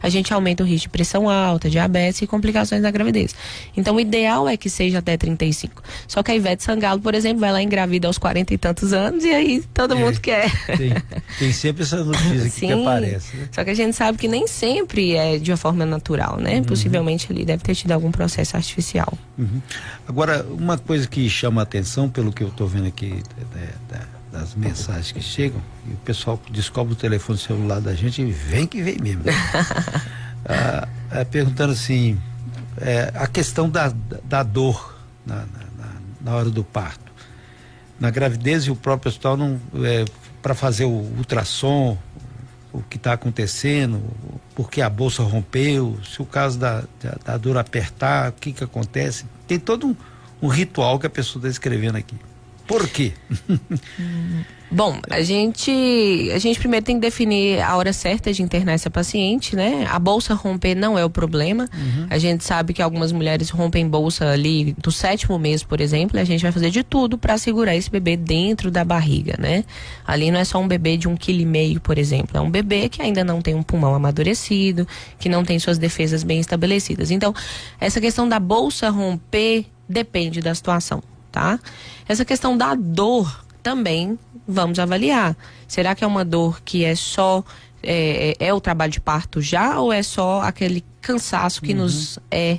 A 0.00 0.08
gente 0.08 0.32
aumenta 0.32 0.62
o 0.62 0.66
risco 0.66 0.82
de 0.82 0.88
pressão 0.90 1.28
alta, 1.28 1.68
diabetes 1.68 2.22
e 2.22 2.26
complicações 2.26 2.82
da 2.82 2.90
gravidez. 2.90 3.34
Então, 3.76 3.96
o 3.96 4.00
ideal 4.00 4.48
é 4.48 4.56
que 4.56 4.70
seja 4.70 4.98
até 4.98 5.16
35. 5.16 5.82
Só 6.06 6.22
que 6.22 6.30
a 6.30 6.36
Ivete 6.36 6.62
Sangalo, 6.62 7.00
por 7.00 7.14
exemplo, 7.14 7.40
vai 7.40 7.50
lá 7.50 7.62
engravida 7.62 8.06
aos 8.06 8.16
40 8.16 8.54
e 8.54 8.58
tantos 8.58 8.92
anos 8.92 9.24
e 9.24 9.30
aí 9.30 9.64
todo 9.74 9.94
é, 9.94 9.96
mundo 9.96 10.20
quer. 10.20 10.50
Tem, 10.66 10.94
tem 11.38 11.52
sempre 11.52 11.82
essa 11.82 12.04
notícia 12.04 12.48
que, 12.48 12.60
que 12.66 12.72
aparece. 12.72 13.36
Né? 13.36 13.48
Só 13.50 13.64
que 13.64 13.70
a 13.70 13.74
gente 13.74 13.91
sabe 13.92 14.18
que 14.18 14.28
nem 14.28 14.46
sempre 14.46 15.14
é 15.14 15.38
de 15.38 15.50
uma 15.50 15.56
forma 15.56 15.84
natural, 15.84 16.38
né? 16.38 16.56
Uhum. 16.56 16.64
Possivelmente 16.64 17.30
ali 17.30 17.44
deve 17.44 17.62
ter 17.62 17.74
tido 17.74 17.92
algum 17.92 18.10
processo 18.10 18.56
artificial. 18.56 19.12
Uhum. 19.38 19.60
Agora, 20.06 20.44
uma 20.50 20.78
coisa 20.78 21.06
que 21.06 21.28
chama 21.28 21.62
a 21.62 21.64
atenção, 21.64 22.08
pelo 22.08 22.32
que 22.32 22.42
eu 22.42 22.48
estou 22.48 22.66
vendo 22.66 22.86
aqui 22.86 23.22
é, 23.56 23.94
é, 23.94 24.00
das 24.30 24.54
mensagens 24.54 25.12
que 25.12 25.20
chegam, 25.20 25.60
e 25.86 25.92
o 25.92 25.98
pessoal 25.98 26.40
descobre 26.50 26.94
o 26.94 26.96
telefone 26.96 27.38
celular 27.38 27.80
da 27.80 27.94
gente 27.94 28.22
e 28.22 28.30
vem 28.30 28.66
que 28.66 28.82
vem 28.82 28.96
mesmo. 28.98 29.24
Né? 29.24 29.32
ah, 30.46 30.88
é, 31.10 31.24
perguntando 31.24 31.72
assim, 31.72 32.18
é, 32.80 33.12
a 33.14 33.26
questão 33.26 33.68
da, 33.68 33.92
da 34.24 34.42
dor 34.42 34.96
na, 35.26 35.36
na, 35.36 35.92
na, 36.20 36.34
hora 36.34 36.50
do 36.50 36.64
parto. 36.64 37.12
Na 38.00 38.10
gravidez 38.10 38.64
e 38.64 38.70
o 38.70 38.76
próprio 38.76 39.10
hospital 39.10 39.36
não 39.36 39.60
é, 39.84 40.04
para 40.40 40.54
fazer 40.54 40.84
o 40.84 40.90
ultrassom, 40.90 41.96
o 42.72 42.82
que 42.82 42.96
está 42.96 43.12
acontecendo, 43.12 44.02
porque 44.54 44.80
a 44.80 44.88
bolsa 44.88 45.22
rompeu, 45.22 45.98
se 46.04 46.22
o 46.22 46.24
caso 46.24 46.58
da, 46.58 46.82
da, 47.00 47.18
da 47.24 47.36
dor 47.36 47.58
apertar, 47.58 48.30
o 48.30 48.32
que, 48.32 48.52
que 48.52 48.64
acontece. 48.64 49.26
Tem 49.46 49.58
todo 49.58 49.86
um, 49.86 49.96
um 50.40 50.48
ritual 50.48 50.98
que 50.98 51.06
a 51.06 51.10
pessoa 51.10 51.40
está 51.40 51.48
escrevendo 51.48 51.96
aqui. 51.96 52.16
Por 52.66 52.88
quê? 52.88 53.12
Bom, 54.74 54.98
a 55.10 55.20
gente, 55.20 55.70
a 56.34 56.38
gente 56.38 56.58
primeiro 56.58 56.86
tem 56.86 56.96
que 56.96 57.02
definir 57.02 57.60
a 57.60 57.76
hora 57.76 57.92
certa 57.92 58.32
de 58.32 58.42
internar 58.42 58.72
essa 58.72 58.88
paciente, 58.88 59.54
né? 59.54 59.86
A 59.86 59.98
bolsa 59.98 60.32
romper 60.32 60.74
não 60.74 60.98
é 60.98 61.04
o 61.04 61.10
problema. 61.10 61.68
Uhum. 61.74 62.06
A 62.08 62.16
gente 62.16 62.42
sabe 62.42 62.72
que 62.72 62.80
algumas 62.80 63.12
mulheres 63.12 63.50
rompem 63.50 63.86
bolsa 63.86 64.30
ali 64.30 64.74
do 64.78 64.90
sétimo 64.90 65.38
mês, 65.38 65.62
por 65.62 65.78
exemplo, 65.78 66.16
e 66.16 66.20
a 66.20 66.24
gente 66.24 66.40
vai 66.40 66.50
fazer 66.50 66.70
de 66.70 66.82
tudo 66.82 67.18
para 67.18 67.36
segurar 67.36 67.76
esse 67.76 67.90
bebê 67.90 68.16
dentro 68.16 68.70
da 68.70 68.82
barriga, 68.82 69.36
né? 69.38 69.62
Ali 70.06 70.30
não 70.30 70.40
é 70.40 70.44
só 70.44 70.58
um 70.58 70.66
bebê 70.66 70.96
de 70.96 71.06
um 71.06 71.16
quilo 71.16 71.42
e 71.42 71.46
meio, 71.46 71.78
por 71.78 71.98
exemplo, 71.98 72.38
é 72.38 72.40
um 72.40 72.50
bebê 72.50 72.88
que 72.88 73.02
ainda 73.02 73.22
não 73.22 73.42
tem 73.42 73.54
um 73.54 73.62
pulmão 73.62 73.94
amadurecido, 73.94 74.88
que 75.18 75.28
não 75.28 75.44
tem 75.44 75.58
suas 75.58 75.76
defesas 75.76 76.24
bem 76.24 76.40
estabelecidas. 76.40 77.10
Então, 77.10 77.34
essa 77.78 78.00
questão 78.00 78.26
da 78.26 78.40
bolsa 78.40 78.88
romper 78.88 79.66
depende 79.86 80.40
da 80.40 80.54
situação, 80.54 81.02
tá? 81.30 81.60
Essa 82.08 82.24
questão 82.24 82.56
da 82.56 82.74
dor 82.74 83.42
também 83.62 84.18
vamos 84.46 84.78
avaliar. 84.78 85.36
Será 85.68 85.94
que 85.94 86.04
é 86.04 86.06
uma 86.06 86.24
dor 86.24 86.60
que 86.64 86.84
é 86.84 86.94
só 86.94 87.44
é, 87.82 88.36
é, 88.40 88.46
é 88.48 88.54
o 88.54 88.60
trabalho 88.60 88.92
de 88.92 89.00
parto 89.00 89.40
já 89.40 89.78
ou 89.78 89.92
é 89.92 90.02
só 90.02 90.42
aquele 90.42 90.84
cansaço 91.00 91.62
que 91.62 91.72
uhum. 91.72 91.80
nos 91.80 92.18
é 92.30 92.58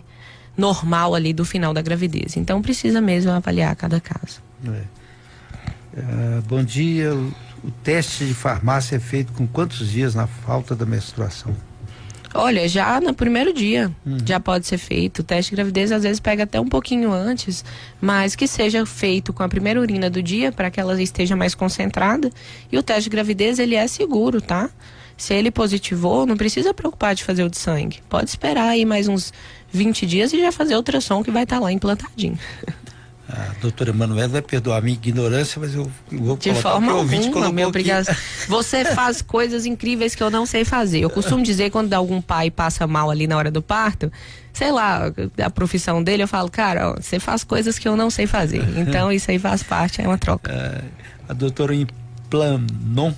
normal 0.57 1.15
ali 1.15 1.33
do 1.33 1.45
final 1.45 1.73
da 1.73 1.81
gravidez? 1.81 2.37
Então 2.37 2.61
precisa 2.61 3.01
mesmo 3.01 3.31
avaliar 3.31 3.75
cada 3.75 3.99
caso. 3.99 4.41
É. 4.65 5.03
Uh, 5.95 6.41
bom 6.47 6.63
dia. 6.63 7.13
O, 7.13 7.31
o 7.63 7.71
teste 7.83 8.25
de 8.25 8.33
farmácia 8.33 8.95
é 8.95 8.99
feito 8.99 9.31
com 9.33 9.47
quantos 9.47 9.89
dias 9.89 10.15
na 10.15 10.27
falta 10.27 10.75
da 10.75 10.85
menstruação? 10.85 11.55
Olha, 12.33 12.67
já 12.67 12.99
no 12.99 13.13
primeiro 13.13 13.53
dia 13.53 13.91
uhum. 14.05 14.17
já 14.25 14.39
pode 14.39 14.65
ser 14.65 14.77
feito. 14.77 15.19
O 15.19 15.23
teste 15.23 15.51
de 15.51 15.55
gravidez 15.55 15.91
às 15.91 16.03
vezes 16.03 16.19
pega 16.19 16.43
até 16.43 16.59
um 16.59 16.67
pouquinho 16.67 17.11
antes, 17.11 17.63
mas 18.01 18.35
que 18.35 18.47
seja 18.47 18.85
feito 18.85 19.31
com 19.31 19.43
a 19.43 19.49
primeira 19.49 19.79
urina 19.79 20.09
do 20.09 20.21
dia 20.21 20.51
para 20.51 20.71
que 20.71 20.79
ela 20.79 20.99
esteja 21.01 21.35
mais 21.35 21.53
concentrada. 21.53 22.31
E 22.71 22.77
o 22.77 22.83
teste 22.83 23.03
de 23.03 23.09
gravidez 23.09 23.59
ele 23.59 23.75
é 23.75 23.87
seguro, 23.87 24.41
tá? 24.41 24.69
Se 25.15 25.33
ele 25.33 25.51
positivou, 25.51 26.25
não 26.25 26.35
precisa 26.35 26.73
preocupar 26.73 27.13
de 27.13 27.23
fazer 27.23 27.43
o 27.43 27.49
de 27.49 27.57
sangue. 27.57 27.99
Pode 28.09 28.29
esperar 28.29 28.69
aí 28.69 28.83
mais 28.83 29.07
uns 29.07 29.31
20 29.71 30.05
dias 30.05 30.33
e 30.33 30.39
já 30.39 30.51
fazer 30.51 30.75
ultrassom 30.75 31.23
que 31.23 31.31
vai 31.31 31.43
estar 31.43 31.57
tá 31.57 31.61
lá 31.61 31.71
implantadinho. 31.71 32.37
a 33.33 33.55
doutora 33.59 33.89
Emanuela 33.89 34.27
vai 34.27 34.41
perdoar 34.43 34.77
a 34.77 34.81
minha 34.81 34.93
ignorância, 34.93 35.59
mas 35.59 35.73
eu, 35.73 35.91
vou 36.11 36.37
De 36.37 36.53
forma 36.53 36.91
alguma, 36.91 37.51
meu 37.51 37.67
obrigação. 37.67 38.15
Você 38.47 38.85
faz 38.93 39.23
coisas 39.23 39.65
incríveis 39.65 40.13
que 40.13 40.21
eu 40.21 40.29
não 40.29 40.45
sei 40.45 40.63
fazer. 40.63 40.99
Eu 40.99 41.09
costumo 41.09 41.43
dizer 41.43 41.71
quando 41.71 41.93
algum 41.93 42.21
pai 42.21 42.51
passa 42.51 42.85
mal 42.85 43.09
ali 43.09 43.25
na 43.25 43.35
hora 43.35 43.49
do 43.49 43.61
parto, 43.61 44.11
sei 44.53 44.71
lá, 44.71 45.11
a 45.43 45.49
profissão 45.49 46.03
dele, 46.03 46.21
eu 46.21 46.27
falo, 46.27 46.49
cara, 46.49 46.91
ó, 46.91 47.01
você 47.01 47.19
faz 47.19 47.43
coisas 47.43 47.79
que 47.79 47.87
eu 47.87 47.95
não 47.95 48.09
sei 48.09 48.27
fazer. 48.27 48.63
Então 48.83 49.11
isso 49.11 49.31
aí 49.31 49.39
faz 49.39 49.63
parte, 49.63 50.01
é 50.01 50.07
uma 50.07 50.17
troca. 50.17 50.51
É, 50.51 50.81
a 51.27 51.33
doutora 51.33 51.73
Implanon 51.73 53.13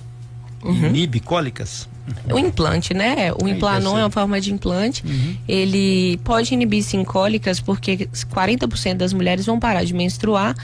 uhum. 0.62 0.86
inibe 0.86 1.20
cólicas? 1.20 1.88
O 2.32 2.38
implante, 2.38 2.94
né? 2.94 3.32
O 3.32 3.48
implanon 3.48 3.98
é 3.98 4.02
uma 4.02 4.10
forma 4.10 4.40
de 4.40 4.52
implante. 4.52 5.04
Uhum. 5.06 5.36
Ele 5.48 6.18
pode 6.24 6.52
inibir 6.54 6.82
sim 6.82 7.02
cólicas 7.04 7.60
porque 7.60 8.08
40% 8.32 8.94
das 8.94 9.12
mulheres 9.12 9.46
vão 9.46 9.58
parar 9.58 9.84
de 9.84 9.94
menstruar 9.94 10.54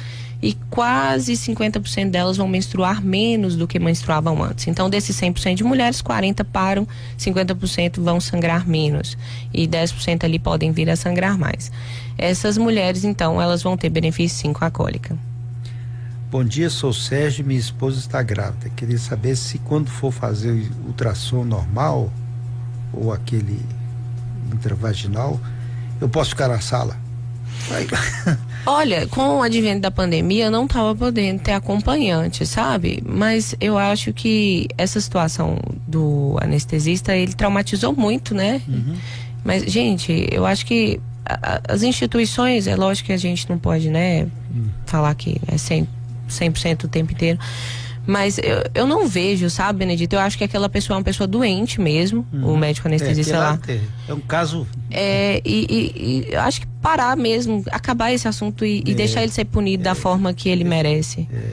e 0.42 0.54
quase 0.68 1.34
50% 1.34 2.10
delas 2.10 2.36
vão 2.36 2.48
menstruar 2.48 3.00
menos 3.00 3.54
do 3.54 3.68
que 3.68 3.78
menstruavam 3.78 4.42
antes. 4.42 4.66
Então, 4.66 4.90
desses 4.90 5.16
100% 5.16 5.54
de 5.54 5.64
mulheres, 5.64 6.02
40 6.02 6.44
param, 6.44 6.86
50% 7.16 8.00
vão 8.00 8.20
sangrar 8.20 8.68
menos 8.68 9.16
e 9.54 9.68
10% 9.68 10.24
ali 10.24 10.40
podem 10.40 10.72
vir 10.72 10.90
a 10.90 10.96
sangrar 10.96 11.38
mais. 11.38 11.70
Essas 12.18 12.58
mulheres, 12.58 13.04
então, 13.04 13.40
elas 13.40 13.62
vão 13.62 13.76
ter 13.76 13.88
benefício 13.88 14.36
sim 14.36 14.52
com 14.52 14.64
a 14.64 14.70
cólica. 14.70 15.16
Bom 16.32 16.42
dia, 16.42 16.70
sou 16.70 16.94
Sérgio, 16.94 17.44
minha 17.44 17.60
esposa 17.60 17.98
está 17.98 18.22
grávida. 18.22 18.70
Queria 18.70 18.96
saber 18.96 19.36
se 19.36 19.58
quando 19.58 19.90
for 19.90 20.10
fazer 20.10 20.50
o 20.50 20.86
ultrassom 20.86 21.44
normal 21.44 22.10
ou 22.90 23.12
aquele 23.12 23.60
intravaginal, 24.50 25.38
eu 26.00 26.08
posso 26.08 26.30
ficar 26.30 26.48
na 26.48 26.58
sala. 26.58 26.96
Olha, 28.64 29.06
com 29.08 29.40
o 29.40 29.42
advento 29.42 29.82
da 29.82 29.90
pandemia, 29.90 30.46
eu 30.46 30.50
não 30.50 30.64
estava 30.64 30.94
podendo 30.94 31.42
ter 31.42 31.52
acompanhante, 31.52 32.46
sabe? 32.46 33.02
Mas 33.06 33.54
eu 33.60 33.76
acho 33.76 34.10
que 34.14 34.68
essa 34.78 34.98
situação 35.02 35.58
do 35.86 36.38
anestesista, 36.40 37.14
ele 37.14 37.34
traumatizou 37.34 37.92
muito, 37.92 38.34
né? 38.34 38.62
Uhum. 38.66 38.96
Mas, 39.44 39.64
gente, 39.64 40.28
eu 40.32 40.46
acho 40.46 40.64
que 40.64 40.98
a, 41.26 41.56
a, 41.56 41.74
as 41.74 41.82
instituições, 41.82 42.66
é 42.66 42.74
lógico 42.74 43.08
que 43.08 43.12
a 43.12 43.18
gente 43.18 43.50
não 43.50 43.58
pode, 43.58 43.90
né, 43.90 44.22
uhum. 44.22 44.70
falar 44.86 45.14
que 45.14 45.38
é 45.46 45.58
sempre 45.58 46.01
100% 46.32 46.84
o 46.84 46.88
tempo 46.88 47.12
inteiro. 47.12 47.38
Mas 48.06 48.38
eu, 48.38 48.64
eu 48.74 48.86
não 48.86 49.06
vejo, 49.06 49.48
sabe, 49.48 49.78
Benedito? 49.78 50.16
Eu 50.16 50.20
acho 50.20 50.36
que 50.36 50.42
aquela 50.42 50.68
pessoa 50.68 50.96
é 50.96 50.98
uma 50.98 51.04
pessoa 51.04 51.26
doente 51.26 51.80
mesmo, 51.80 52.26
uhum. 52.32 52.54
o 52.54 52.58
médico 52.58 52.88
anestesista 52.88 53.36
é, 53.36 53.38
lá. 53.38 53.58
É 54.08 54.14
um 54.14 54.20
caso. 54.20 54.66
É, 54.90 55.40
e, 55.44 55.66
e, 55.70 56.30
e, 56.30 56.36
acho 56.36 56.62
que 56.62 56.66
parar 56.80 57.16
mesmo, 57.16 57.62
acabar 57.70 58.12
esse 58.12 58.26
assunto 58.26 58.64
e, 58.64 58.78
é, 58.78 58.90
e 58.90 58.94
deixar 58.94 59.22
ele 59.22 59.30
ser 59.30 59.44
punido 59.44 59.82
é, 59.82 59.84
da 59.84 59.94
forma 59.94 60.34
que 60.34 60.48
ele 60.48 60.64
merece. 60.64 61.28
É. 61.32 61.52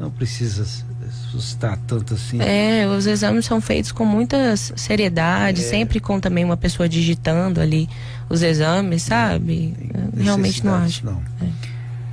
Não 0.00 0.10
precisa 0.10 0.64
suscitar 1.30 1.78
tanto 1.86 2.14
assim. 2.14 2.40
É, 2.40 2.86
os 2.86 3.06
exames 3.06 3.44
são 3.44 3.60
feitos 3.60 3.92
com 3.92 4.06
muita 4.06 4.56
seriedade, 4.56 5.60
é. 5.60 5.64
sempre 5.64 6.00
com 6.00 6.18
também 6.18 6.44
uma 6.44 6.56
pessoa 6.56 6.88
digitando 6.88 7.60
ali 7.60 7.88
os 8.28 8.42
exames, 8.42 9.02
sabe? 9.02 9.74
Realmente 10.16 10.64
não 10.64 10.74
acho. 10.74 11.04
Não. 11.04 11.22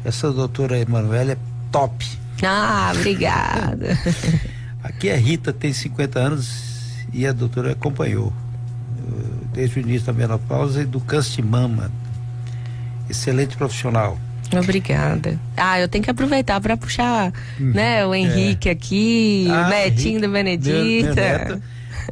Essa 0.03 0.31
doutora 0.31 0.77
Emanuela 0.77 1.33
é 1.33 1.37
top. 1.71 2.05
Ah, 2.43 2.91
obrigada. 2.95 3.97
Aqui 4.83 5.09
a 5.09 5.15
Rita 5.15 5.53
tem 5.53 5.71
50 5.71 6.19
anos 6.19 6.95
e 7.13 7.25
a 7.25 7.31
doutora 7.31 7.71
acompanhou 7.71 8.33
desde 9.53 9.79
o 9.79 9.81
início 9.81 10.07
da 10.07 10.13
menopausa 10.13 10.81
e 10.81 10.85
do 10.85 10.99
câncer 10.99 11.37
de 11.37 11.41
mama. 11.41 11.91
Excelente 13.09 13.57
profissional. 13.57 14.17
Obrigada. 14.53 15.39
Ah, 15.55 15.79
eu 15.79 15.87
tenho 15.87 16.03
que 16.03 16.09
aproveitar 16.09 16.59
para 16.59 16.75
puxar, 16.75 17.31
hum, 17.59 17.71
né, 17.71 18.05
o 18.05 18.13
Henrique 18.13 18.67
é. 18.67 18.71
aqui, 18.73 19.47
ah, 19.49 19.67
o 19.67 19.69
netinho 19.69 20.09
Henrique, 20.09 20.21
da 20.21 20.27
Benedita. 20.27 21.05
Meu, 21.05 21.15
meu 21.15 21.15
neto, 21.15 21.63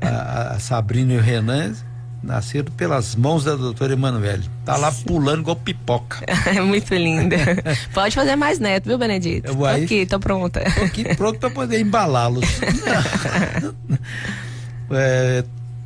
a, 0.01 0.53
a 0.55 0.59
Sabrina 0.59 1.13
e 1.13 1.17
o 1.17 1.21
Renan 1.21 1.73
nascido 2.21 2.71
pelas 2.71 3.15
mãos 3.15 3.43
da 3.43 3.55
doutora 3.55 3.93
Emanuele. 3.93 4.43
Tá 4.65 4.77
lá 4.77 4.91
pulando 4.91 5.41
igual 5.41 5.55
pipoca. 5.55 6.19
É 6.45 6.61
muito 6.61 6.93
linda. 6.95 7.37
Pode 7.93 8.15
fazer 8.15 8.35
mais 8.35 8.59
neto, 8.59 8.85
viu, 8.85 8.97
Benedito? 8.97 9.55
Tô 9.55 9.65
aqui, 9.65 10.05
tô 10.05 10.19
pronta. 10.19 10.61
Tô 10.75 10.83
aqui 10.83 11.15
pronto 11.15 11.39
para 11.39 11.49
poder 11.49 11.79
embalá-los. 11.79 12.43
é, 14.91 15.43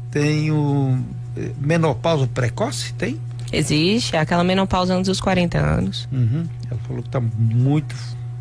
tem 0.09 0.51
o 0.51 0.97
eh, 1.35 1.51
menopausa 1.59 2.27
precoce, 2.27 2.93
tem? 2.93 3.19
Existe, 3.51 4.15
é 4.15 4.19
aquela 4.19 4.43
menopausa 4.43 4.95
antes 4.95 5.09
dos 5.09 5.21
40 5.21 5.59
anos. 5.59 6.07
Uhum. 6.11 6.47
Ela 6.71 6.79
falou 6.87 7.03
que 7.03 7.09
tá 7.09 7.21
muito 7.21 7.95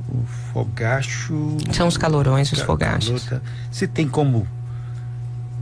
o 0.09 0.25
fogacho. 0.53 1.57
São 1.73 1.89
os 1.89 1.97
calorões, 1.97 2.51
os 2.53 2.61
fogachos. 2.61 3.25
Tá. 3.25 3.41
Se 3.71 3.87
tem 3.87 4.09
como 4.09 4.47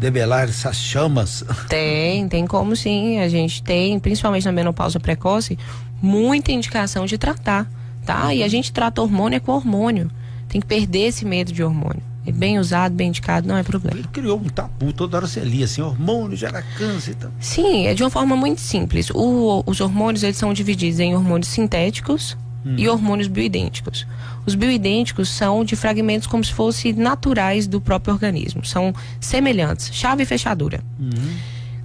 debelar 0.00 0.48
essas 0.48 0.76
chamas? 0.76 1.44
Tem, 1.68 2.26
tem 2.26 2.46
como 2.46 2.74
sim. 2.74 3.20
A 3.20 3.28
gente 3.28 3.62
tem, 3.62 3.98
principalmente 4.00 4.46
na 4.46 4.52
menopausa 4.52 4.98
precoce, 4.98 5.58
muita 6.00 6.50
indicação 6.50 7.04
de 7.04 7.18
tratar, 7.18 7.70
tá? 8.04 8.34
E 8.34 8.42
a 8.42 8.48
gente 8.48 8.72
trata 8.72 9.02
hormônio 9.02 9.36
é 9.36 9.40
com 9.40 9.52
hormônio. 9.52 10.10
Tem 10.48 10.60
que 10.60 10.66
perder 10.66 11.08
esse 11.08 11.24
medo 11.24 11.52
de 11.52 11.62
hormônio. 11.62 12.02
E 12.26 12.32
bem 12.32 12.58
usado, 12.58 12.94
bem 12.94 13.08
indicado, 13.08 13.46
não 13.46 13.56
é 13.56 13.62
problema. 13.62 13.98
Ele 13.98 14.08
criou 14.08 14.38
um 14.38 14.48
tabu, 14.48 14.92
toda 14.92 15.16
hora 15.16 15.26
você 15.26 15.40
lia 15.40 15.64
assim, 15.64 15.80
hormônio 15.82 16.36
gera 16.36 16.62
câncer. 16.76 17.12
Então. 17.12 17.30
Sim, 17.38 17.86
é 17.86 17.94
de 17.94 18.02
uma 18.02 18.10
forma 18.10 18.36
muito 18.36 18.60
simples. 18.60 19.10
O, 19.10 19.62
os 19.66 19.80
hormônios 19.80 20.22
eles 20.22 20.36
são 20.36 20.52
divididos 20.52 20.98
em 20.98 21.14
hormônios 21.14 21.48
sintéticos 21.48 22.36
hum. 22.64 22.74
e 22.76 22.88
hormônios 22.88 23.28
bioidênticos. 23.28 24.06
Os 24.46 24.54
bioidênticos 24.54 25.28
são 25.28 25.64
de 25.64 25.76
fragmentos 25.76 26.26
como 26.26 26.44
se 26.44 26.52
fossem 26.52 26.92
naturais 26.92 27.66
do 27.66 27.80
próprio 27.80 28.14
organismo. 28.14 28.64
São 28.64 28.94
semelhantes, 29.20 29.90
chave 29.92 30.22
e 30.22 30.26
fechadura. 30.26 30.80
Uhum. 30.98 31.36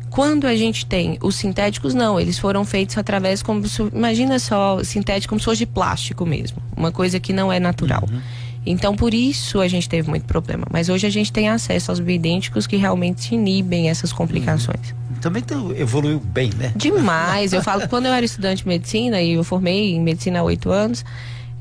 Quando 0.09 0.47
a 0.47 0.55
gente 0.55 0.85
tem 0.85 1.17
os 1.21 1.35
sintéticos, 1.35 1.93
não, 1.93 2.17
eles 2.17 2.39
foram 2.39 2.63
feitos 2.63 2.97
através 2.97 3.43
como 3.43 3.67
se, 3.67 3.81
imagina 3.81 4.39
só, 4.39 4.81
sintético 4.81 5.29
como 5.29 5.39
se 5.39 5.45
fosse 5.45 5.59
de 5.59 5.65
plástico 5.65 6.25
mesmo, 6.25 6.57
uma 6.75 6.91
coisa 6.91 7.19
que 7.19 7.33
não 7.33 7.51
é 7.51 7.59
natural. 7.59 8.07
Uhum. 8.09 8.21
Então, 8.65 8.95
por 8.95 9.13
isso 9.13 9.59
a 9.59 9.67
gente 9.67 9.87
teve 9.87 10.09
muito 10.09 10.25
problema. 10.25 10.65
Mas 10.71 10.89
hoje 10.89 11.05
a 11.05 11.09
gente 11.09 11.31
tem 11.31 11.49
acesso 11.49 11.91
aos 11.91 11.99
bioidênticos 11.99 12.65
que 12.65 12.77
realmente 12.77 13.35
inibem 13.35 13.89
essas 13.89 14.11
complicações. 14.11 14.91
Uhum. 14.91 15.04
Também 15.21 15.43
evoluiu 15.77 16.19
bem, 16.19 16.51
né? 16.57 16.71
Demais. 16.75 17.53
eu 17.53 17.61
falo 17.61 17.81
que 17.81 17.87
quando 17.87 18.05
eu 18.05 18.13
era 18.13 18.25
estudante 18.25 18.63
de 18.63 18.67
medicina 18.67 19.21
e 19.21 19.33
eu 19.33 19.43
formei 19.43 19.93
em 19.93 20.01
medicina 20.01 20.39
há 20.39 20.43
oito 20.43 20.71
anos, 20.71 21.03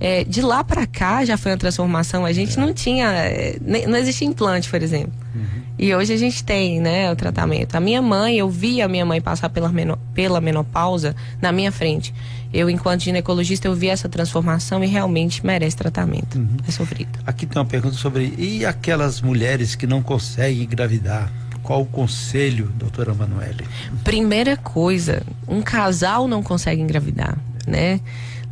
é, 0.00 0.24
de 0.24 0.42
lá 0.42 0.62
para 0.62 0.86
cá 0.86 1.24
já 1.24 1.36
foi 1.36 1.52
uma 1.52 1.58
transformação. 1.58 2.24
A 2.24 2.32
gente 2.32 2.58
é. 2.58 2.60
não 2.60 2.72
tinha, 2.72 3.06
é, 3.10 3.58
não 3.86 3.96
existia 3.96 4.26
implante, 4.26 4.68
por 4.68 4.82
exemplo. 4.82 5.12
Uhum. 5.34 5.64
E 5.78 5.94
hoje 5.94 6.12
a 6.12 6.16
gente 6.16 6.44
tem, 6.44 6.80
né, 6.80 7.10
o 7.10 7.16
tratamento. 7.16 7.74
A 7.74 7.80
minha 7.80 8.00
mãe, 8.00 8.36
eu 8.36 8.48
vi 8.48 8.80
a 8.80 8.88
minha 8.88 9.04
mãe 9.04 9.20
passar 9.20 9.48
pela, 9.48 9.72
pela 10.12 10.40
menopausa 10.40 11.16
na 11.40 11.50
minha 11.50 11.72
frente. 11.72 12.14
Eu, 12.52 12.70
enquanto 12.70 13.02
ginecologista, 13.02 13.66
eu 13.66 13.74
vi 13.74 13.88
essa 13.88 14.08
transformação 14.08 14.84
e 14.84 14.86
realmente 14.86 15.44
merece 15.44 15.76
tratamento. 15.76 16.38
Uhum. 16.38 16.56
É 16.66 16.70
sofrido. 16.70 17.18
Aqui 17.26 17.46
tem 17.46 17.58
uma 17.58 17.66
pergunta 17.66 17.96
sobre 17.96 18.32
e 18.38 18.64
aquelas 18.64 19.20
mulheres 19.20 19.74
que 19.74 19.86
não 19.86 20.02
conseguem 20.02 20.62
engravidar? 20.62 21.32
Qual 21.64 21.80
o 21.80 21.86
conselho, 21.86 22.70
doutora 22.76 23.14
Manuele? 23.14 23.66
Primeira 24.04 24.54
coisa, 24.54 25.22
um 25.48 25.62
casal 25.62 26.28
não 26.28 26.42
consegue 26.42 26.82
engravidar, 26.82 27.38
né? 27.66 28.00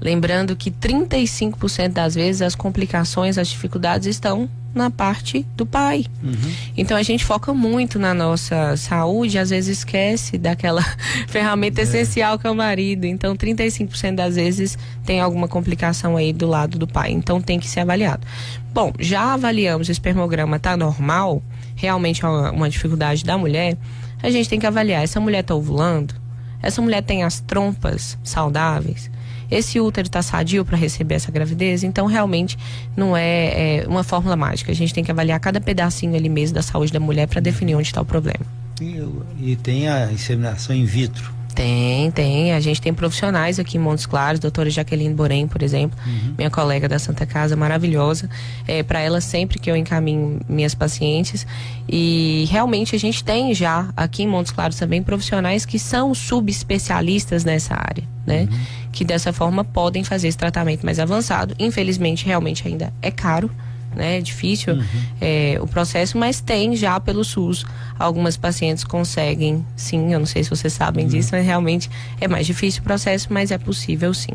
Lembrando 0.00 0.56
que 0.56 0.70
35% 0.70 1.90
das 1.90 2.14
vezes 2.14 2.42
as 2.42 2.54
complicações, 2.54 3.38
as 3.38 3.48
dificuldades 3.48 4.08
estão 4.08 4.48
na 4.74 4.90
parte 4.90 5.46
do 5.54 5.66
pai. 5.66 6.06
Uhum. 6.22 6.52
Então 6.76 6.96
a 6.96 7.02
gente 7.02 7.24
foca 7.24 7.52
muito 7.52 7.98
na 7.98 8.14
nossa 8.14 8.76
saúde, 8.76 9.38
às 9.38 9.50
vezes 9.50 9.78
esquece 9.78 10.38
daquela 10.38 10.82
ferramenta 11.28 11.80
é. 11.80 11.84
essencial 11.84 12.38
que 12.38 12.46
é 12.46 12.50
o 12.50 12.54
marido. 12.54 13.04
Então 13.04 13.36
35% 13.36 14.14
das 14.14 14.36
vezes 14.36 14.78
tem 15.04 15.20
alguma 15.20 15.46
complicação 15.46 16.16
aí 16.16 16.32
do 16.32 16.46
lado 16.46 16.78
do 16.78 16.86
pai. 16.86 17.12
Então 17.12 17.40
tem 17.40 17.60
que 17.60 17.68
ser 17.68 17.80
avaliado. 17.80 18.26
Bom, 18.72 18.92
já 18.98 19.34
avaliamos 19.34 19.88
o 19.88 19.92
espermograma 19.92 20.58
tá 20.58 20.76
normal, 20.76 21.42
realmente 21.74 22.24
é 22.24 22.28
uma, 22.28 22.50
uma 22.50 22.70
dificuldade 22.70 23.24
da 23.24 23.36
mulher. 23.36 23.76
A 24.22 24.30
gente 24.30 24.48
tem 24.48 24.58
que 24.58 24.66
avaliar 24.66 25.02
essa 25.02 25.20
mulher 25.20 25.42
tá 25.42 25.54
ovulando, 25.54 26.14
essa 26.62 26.80
mulher 26.80 27.02
tem 27.02 27.24
as 27.24 27.40
trompas 27.40 28.18
saudáveis 28.22 29.10
esse 29.52 29.78
útero 29.78 30.06
está 30.06 30.22
sadio 30.22 30.64
para 30.64 30.78
receber 30.78 31.16
essa 31.16 31.30
gravidez, 31.30 31.84
então 31.84 32.06
realmente 32.06 32.56
não 32.96 33.14
é, 33.14 33.80
é, 33.80 33.86
uma 33.86 34.02
fórmula 34.02 34.34
mágica. 34.34 34.72
A 34.72 34.74
gente 34.74 34.94
tem 34.94 35.04
que 35.04 35.10
avaliar 35.10 35.38
cada 35.40 35.60
pedacinho 35.60 36.16
ali 36.16 36.30
mesmo 36.30 36.54
da 36.54 36.62
saúde 36.62 36.90
da 36.90 36.98
mulher 36.98 37.28
para 37.28 37.38
definir 37.38 37.74
onde 37.74 37.88
está 37.88 38.00
o 38.00 38.04
problema. 38.04 38.40
E, 38.80 39.06
e 39.38 39.56
tem 39.56 39.88
a 39.88 40.10
inseminação 40.10 40.74
in 40.74 40.86
vitro. 40.86 41.34
Tem, 41.54 42.10
tem. 42.10 42.52
A 42.52 42.60
gente 42.60 42.80
tem 42.80 42.94
profissionais 42.94 43.58
aqui 43.58 43.76
em 43.76 43.80
Montes 43.80 44.06
Claros, 44.06 44.40
doutora 44.40 44.70
Jaqueline 44.70 45.14
Borém, 45.14 45.46
por 45.46 45.62
exemplo, 45.62 45.98
uhum. 46.06 46.34
minha 46.36 46.50
colega 46.50 46.88
da 46.88 46.98
Santa 46.98 47.26
Casa, 47.26 47.54
maravilhosa. 47.56 48.28
É, 48.66 48.82
para 48.82 49.00
ela, 49.00 49.20
sempre 49.20 49.58
que 49.58 49.70
eu 49.70 49.76
encaminho 49.76 50.40
minhas 50.48 50.74
pacientes. 50.74 51.46
E 51.88 52.46
realmente 52.50 52.96
a 52.96 52.98
gente 52.98 53.22
tem 53.22 53.54
já 53.54 53.88
aqui 53.96 54.22
em 54.22 54.26
Montes 54.26 54.52
Claros 54.52 54.76
também 54.76 55.02
profissionais 55.02 55.66
que 55.66 55.78
são 55.78 56.14
subespecialistas 56.14 57.44
nessa 57.44 57.74
área, 57.74 58.04
né? 58.26 58.48
Uhum. 58.50 58.58
Que 58.90 59.04
dessa 59.04 59.32
forma 59.32 59.64
podem 59.64 60.04
fazer 60.04 60.28
esse 60.28 60.38
tratamento 60.38 60.84
mais 60.84 60.98
avançado. 60.98 61.54
Infelizmente, 61.58 62.24
realmente 62.24 62.66
ainda 62.66 62.92
é 63.02 63.10
caro 63.10 63.50
né? 63.94 64.18
É 64.18 64.20
difícil 64.20 64.74
uhum. 64.74 64.84
é, 65.20 65.58
o 65.60 65.66
processo, 65.66 66.18
mas 66.18 66.40
tem 66.40 66.74
já 66.76 66.98
pelo 67.00 67.24
SUS. 67.24 67.64
Algumas 67.98 68.36
pacientes 68.36 68.84
conseguem, 68.84 69.64
sim, 69.76 70.12
eu 70.12 70.18
não 70.18 70.26
sei 70.26 70.44
se 70.44 70.50
vocês 70.50 70.72
sabem 70.72 71.04
uhum. 71.04 71.10
disso, 71.10 71.30
mas 71.32 71.44
realmente 71.44 71.90
é 72.20 72.28
mais 72.28 72.46
difícil 72.46 72.80
o 72.80 72.84
processo, 72.84 73.28
mas 73.30 73.50
é 73.50 73.58
possível 73.58 74.12
sim. 74.12 74.34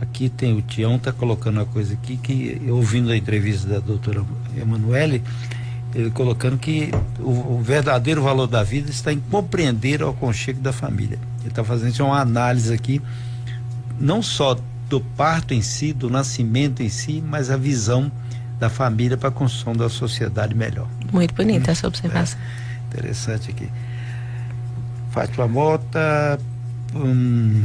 Aqui 0.00 0.28
tem 0.28 0.54
o 0.56 0.60
Tião 0.60 0.98
tá 0.98 1.10
colocando 1.12 1.56
uma 1.56 1.64
coisa 1.64 1.94
aqui 1.94 2.16
que 2.18 2.60
ouvindo 2.68 3.10
a 3.10 3.16
entrevista 3.16 3.66
da 3.66 3.78
doutora 3.78 4.22
Emanuele, 4.56 5.22
ele 5.94 6.10
colocando 6.10 6.58
que 6.58 6.90
o, 7.18 7.54
o, 7.54 7.62
verdadeiro 7.62 8.22
valor 8.22 8.46
da 8.46 8.62
vida 8.62 8.90
está 8.90 9.10
em 9.10 9.18
compreender 9.18 10.02
o 10.02 10.10
aconchego 10.10 10.60
da 10.60 10.72
família. 10.72 11.18
Ele 11.40 11.48
está 11.48 11.64
fazendo 11.64 11.98
uma 12.04 12.20
análise 12.20 12.74
aqui, 12.74 13.00
não 13.98 14.22
só 14.22 14.58
do 14.88 15.00
parto 15.00 15.54
em 15.54 15.62
si, 15.62 15.94
do 15.94 16.10
nascimento 16.10 16.82
em 16.82 16.90
si, 16.90 17.22
mas 17.26 17.50
a 17.50 17.56
visão 17.56 18.12
da 18.58 18.70
família 18.70 19.16
para 19.16 19.28
a 19.28 19.32
construção 19.32 19.74
da 19.74 19.88
sociedade 19.88 20.54
melhor. 20.54 20.88
Muito 21.12 21.34
bonita 21.34 21.70
hum, 21.70 21.72
essa 21.72 21.86
observação. 21.86 22.38
É, 22.38 22.86
interessante 22.88 23.50
aqui. 23.50 23.68
Fátima 25.10 25.46
Mota, 25.46 26.38
hum, 26.94 27.64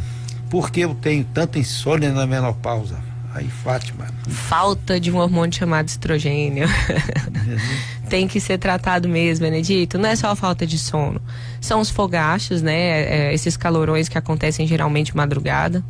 por 0.49 0.71
que 0.71 0.81
eu 0.81 0.93
tenho 0.95 1.23
tanta 1.23 1.59
insônia 1.59 2.11
na 2.11 2.25
menopausa? 2.25 2.97
Aí, 3.33 3.47
Fátima. 3.47 4.07
Falta 4.27 4.99
de 4.99 5.09
um 5.09 5.15
hormônio 5.15 5.55
chamado 5.55 5.87
estrogênio. 5.87 6.67
Uhum. 6.67 8.07
Tem 8.09 8.27
que 8.27 8.41
ser 8.41 8.57
tratado 8.57 9.07
mesmo, 9.07 9.45
Benedito. 9.45 9.97
Não 9.97 10.09
é 10.09 10.15
só 10.17 10.31
a 10.31 10.35
falta 10.35 10.67
de 10.67 10.77
sono. 10.77 11.21
São 11.61 11.79
os 11.79 11.89
fogachos, 11.89 12.61
né? 12.61 13.29
É, 13.29 13.33
esses 13.33 13.55
calorões 13.55 14.09
que 14.09 14.17
acontecem 14.17 14.67
geralmente 14.67 15.15
madrugada 15.15 15.81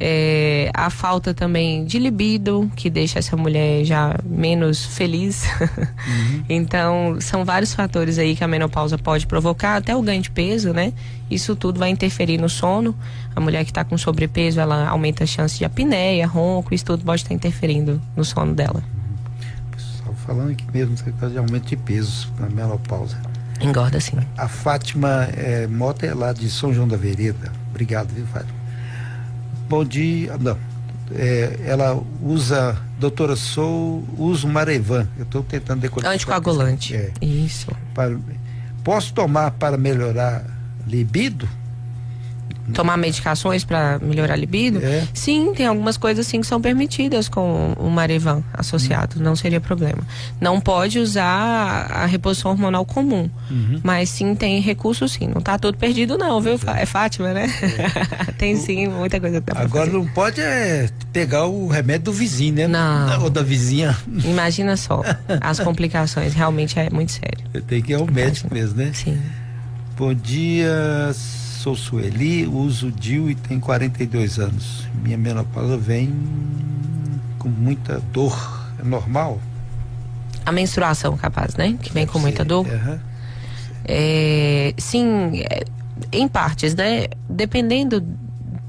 é, 0.00 0.70
a 0.74 0.90
falta 0.90 1.32
também 1.32 1.84
de 1.84 1.98
libido, 1.98 2.70
que 2.74 2.90
deixa 2.90 3.18
essa 3.18 3.36
mulher 3.36 3.84
já 3.84 4.18
menos 4.24 4.84
feliz. 4.84 5.44
Uhum. 5.60 6.44
então, 6.48 7.16
são 7.20 7.44
vários 7.44 7.72
fatores 7.72 8.18
aí 8.18 8.34
que 8.34 8.42
a 8.42 8.48
menopausa 8.48 8.98
pode 8.98 9.26
provocar, 9.26 9.76
até 9.76 9.94
o 9.94 10.02
ganho 10.02 10.20
de 10.20 10.30
peso, 10.30 10.72
né? 10.72 10.92
Isso 11.30 11.54
tudo 11.54 11.78
vai 11.78 11.90
interferir 11.90 12.38
no 12.38 12.48
sono. 12.48 12.94
A 13.34 13.40
mulher 13.40 13.64
que 13.64 13.70
está 13.70 13.84
com 13.84 13.96
sobrepeso, 13.96 14.60
ela 14.60 14.88
aumenta 14.88 15.24
a 15.24 15.26
chance 15.26 15.56
de 15.56 15.64
apneia, 15.64 16.26
ronco, 16.26 16.74
isso 16.74 16.84
tudo 16.84 17.04
pode 17.04 17.22
estar 17.22 17.34
interferindo 17.34 18.00
no 18.16 18.24
sono 18.24 18.54
dela. 18.54 18.82
Pessoal 19.70 20.14
falando 20.26 20.50
aqui 20.50 20.64
mesmo, 20.72 20.96
de 20.96 21.38
aumento 21.38 21.68
de 21.68 21.76
peso 21.76 22.32
na 22.38 22.48
menopausa. 22.48 23.16
Engorda 23.60 24.00
sim. 24.00 24.18
A 24.36 24.48
Fátima 24.48 25.28
é, 25.32 25.66
Mota 25.68 26.04
é 26.04 26.12
lá 26.12 26.32
de 26.32 26.50
São 26.50 26.74
João 26.74 26.88
da 26.88 26.96
Vereda. 26.96 27.52
Obrigado, 27.70 28.12
viu, 28.12 28.26
Fátima? 28.26 28.63
Bom 29.68 29.84
dia. 29.84 30.36
Não. 30.38 30.56
É, 31.12 31.60
ela 31.66 32.02
usa, 32.22 32.76
doutora 32.98 33.36
Sou, 33.36 34.04
usa 34.16 34.46
o 34.46 34.50
Marevan. 34.50 35.08
Eu 35.18 35.24
estou 35.24 35.42
tentando 35.42 35.80
decodificar. 35.80 36.14
Anticoagulante. 36.14 36.94
É. 36.94 37.12
Isso. 37.20 37.70
Para, 37.94 38.16
posso 38.82 39.12
tomar 39.12 39.50
para 39.52 39.76
melhorar 39.76 40.44
libido? 40.86 41.48
Tomar 42.72 42.96
medicações 42.96 43.64
para 43.64 43.98
melhorar 44.00 44.34
a 44.34 44.36
libido? 44.36 44.78
É. 44.82 45.06
Sim, 45.12 45.52
tem 45.54 45.66
algumas 45.66 45.96
coisas 45.96 46.26
sim 46.26 46.40
que 46.40 46.46
são 46.46 46.60
permitidas 46.60 47.28
com 47.28 47.74
o 47.78 47.90
Marevan 47.90 48.42
associado, 48.52 49.16
uhum. 49.16 49.22
não 49.22 49.36
seria 49.36 49.60
problema. 49.60 50.02
Não 50.40 50.60
pode 50.60 50.98
usar 50.98 51.86
a 51.90 52.06
reposição 52.06 52.50
hormonal 52.50 52.84
comum, 52.84 53.28
uhum. 53.50 53.80
mas 53.82 54.08
sim 54.08 54.34
tem 54.34 54.60
recurso 54.60 55.08
sim. 55.08 55.28
Não 55.28 55.38
está 55.38 55.58
tudo 55.58 55.76
perdido 55.76 56.16
não, 56.16 56.40
viu? 56.40 56.58
É, 56.66 56.82
é 56.82 56.86
Fátima, 56.86 57.32
né? 57.32 57.46
É. 58.28 58.32
tem 58.38 58.56
sim, 58.56 58.88
muita 58.88 59.20
coisa 59.20 59.40
que 59.40 59.52
dá 59.52 59.60
Agora 59.60 59.90
não 59.90 60.06
pode 60.06 60.40
é, 60.40 60.88
pegar 61.12 61.46
o 61.46 61.66
remédio 61.66 62.04
do 62.04 62.12
vizinho, 62.12 62.54
né? 62.54 62.66
Não. 62.68 63.24
Ou 63.24 63.30
da 63.30 63.42
vizinha. 63.42 63.96
Imagina 64.24 64.76
só, 64.76 65.02
as 65.40 65.60
complicações 65.60 66.34
realmente 66.34 66.78
é 66.78 66.88
muito 66.90 67.12
sério. 67.12 67.44
Tem 67.66 67.82
que 67.82 67.92
ir 67.92 67.96
ao 67.96 68.06
médico 68.06 68.52
mesmo, 68.52 68.76
né? 68.76 68.90
Sim. 68.92 69.18
Bom 69.96 70.12
dia, 70.12 71.12
sou 71.64 71.74
Sueli, 71.74 72.46
uso 72.46 72.92
DIU 72.92 73.30
e 73.30 73.34
tenho 73.34 73.58
42 73.58 74.38
anos. 74.38 74.86
Minha 75.02 75.16
menopausa 75.16 75.78
vem 75.78 76.12
com 77.38 77.48
muita 77.48 78.02
dor. 78.12 78.36
É 78.78 78.84
normal? 78.84 79.40
A 80.44 80.52
menstruação, 80.52 81.16
capaz, 81.16 81.54
né? 81.54 81.78
Que 81.80 81.90
vem 81.90 82.06
com 82.06 82.18
muita 82.18 82.44
dor. 82.44 82.66
Uhum. 82.66 82.98
É, 83.86 84.74
sim, 84.76 85.40
é, 85.40 85.64
em 86.12 86.28
partes, 86.28 86.74
né? 86.74 87.06
Dependendo 87.30 88.04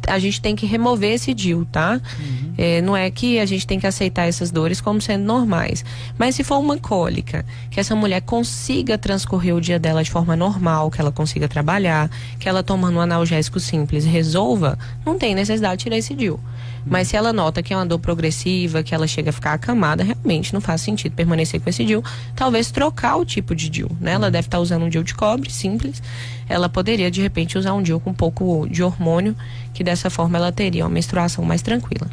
a 0.08 0.20
gente 0.20 0.42
tem 0.42 0.56
que 0.56 0.66
remover 0.66 1.14
esse 1.14 1.34
DIL, 1.34 1.66
tá? 1.72 2.00
Uhum. 2.20 2.54
É, 2.58 2.82
não 2.82 2.96
é 2.96 3.10
que 3.10 3.40
a 3.40 3.46
gente 3.46 3.66
tem 3.66 3.80
que 3.80 3.88
aceitar 3.88 4.28
essas 4.28 4.52
dores 4.52 4.80
como 4.80 5.02
sendo 5.02 5.24
normais. 5.24 5.84
Mas 6.18 6.36
se 6.36 6.44
for 6.44 6.58
uma 6.58 6.78
cólica, 6.78 7.46
que 7.70 7.80
essa 7.80 7.96
mulher 7.96 8.22
consiga 8.22 8.98
transcorrer 8.98 9.56
o 9.56 9.62
dia 9.62 9.80
dela 9.80 10.04
de 10.04 10.12
forma 10.12 10.36
normal, 10.36 10.90
que 10.90 11.02
ela 11.02 11.12
consiga 11.12 11.48
trabalhar, 11.48 12.10
que 12.40 12.48
ela 12.48 12.64
tomando 12.64 12.98
um 12.98 13.02
analgésico 13.02 13.60
simples 13.60 14.06
resolva, 14.06 14.78
não 15.06 15.18
tem 15.18 15.36
necessidade 15.36 15.78
de 15.78 15.84
tirar 15.84 15.98
esse 15.98 16.14
DIL. 16.14 16.40
Mas 16.86 17.08
se 17.08 17.16
ela 17.16 17.34
nota 17.34 17.64
que 17.64 17.74
é 17.74 17.78
uma 17.78 17.86
dor 17.86 17.98
progressiva, 17.98 18.84
que 18.84 18.94
ela 18.94 19.08
chega 19.08 19.32
a 19.32 19.34
ficar 19.34 19.54
acamada, 19.54 20.04
realmente 20.04 20.54
não 20.54 20.62
faz 20.62 20.82
sentido 20.82 21.14
permanecer 21.14 21.60
com 21.60 21.70
esse 21.70 21.84
DIL. 21.84 22.04
Talvez 22.36 22.70
trocar 22.70 23.16
o 23.16 23.26
tipo 23.26 23.56
de 23.56 23.70
DIL, 23.70 23.90
né? 24.00 24.12
Ela 24.12 24.30
deve 24.30 24.48
estar 24.48 24.60
usando 24.60 24.84
um 24.84 24.90
DIL 24.90 25.04
de 25.04 25.16
cobre, 25.16 25.52
simples. 25.52 26.02
Ela 26.48 26.70
poderia, 26.70 27.10
de 27.10 27.22
repente, 27.22 27.58
usar 27.58 27.74
um 27.74 27.82
DIL 27.82 28.00
com 28.00 28.12
um 28.12 28.14
pouco 28.14 28.68
de 28.70 28.84
hormônio, 28.84 29.36
que 29.76 29.84
dessa 29.84 30.10
forma 30.10 30.38
ela 30.38 30.52
teria 30.54 30.86
uma 30.86 30.90
menstruação 30.90 31.44
mais 31.44 31.62
tranquila. 31.62 32.08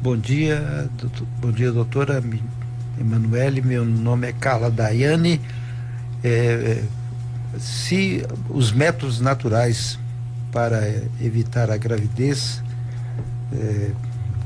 Bom 0.00 0.16
dia, 0.16 0.88
doutor, 0.96 1.26
bom 1.40 1.50
dia, 1.50 1.72
doutora 1.72 2.22
Emanuele. 2.98 3.60
Meu 3.60 3.84
nome 3.84 4.28
é 4.28 4.32
Carla 4.32 4.70
Daiane. 4.70 5.40
É, 6.22 6.28
é, 6.28 6.84
se 7.58 8.24
os 8.48 8.70
métodos 8.70 9.20
naturais 9.20 9.98
para 10.52 10.80
evitar 11.20 11.68
a 11.68 11.76
gravidez 11.76 12.62
é, 13.52 13.90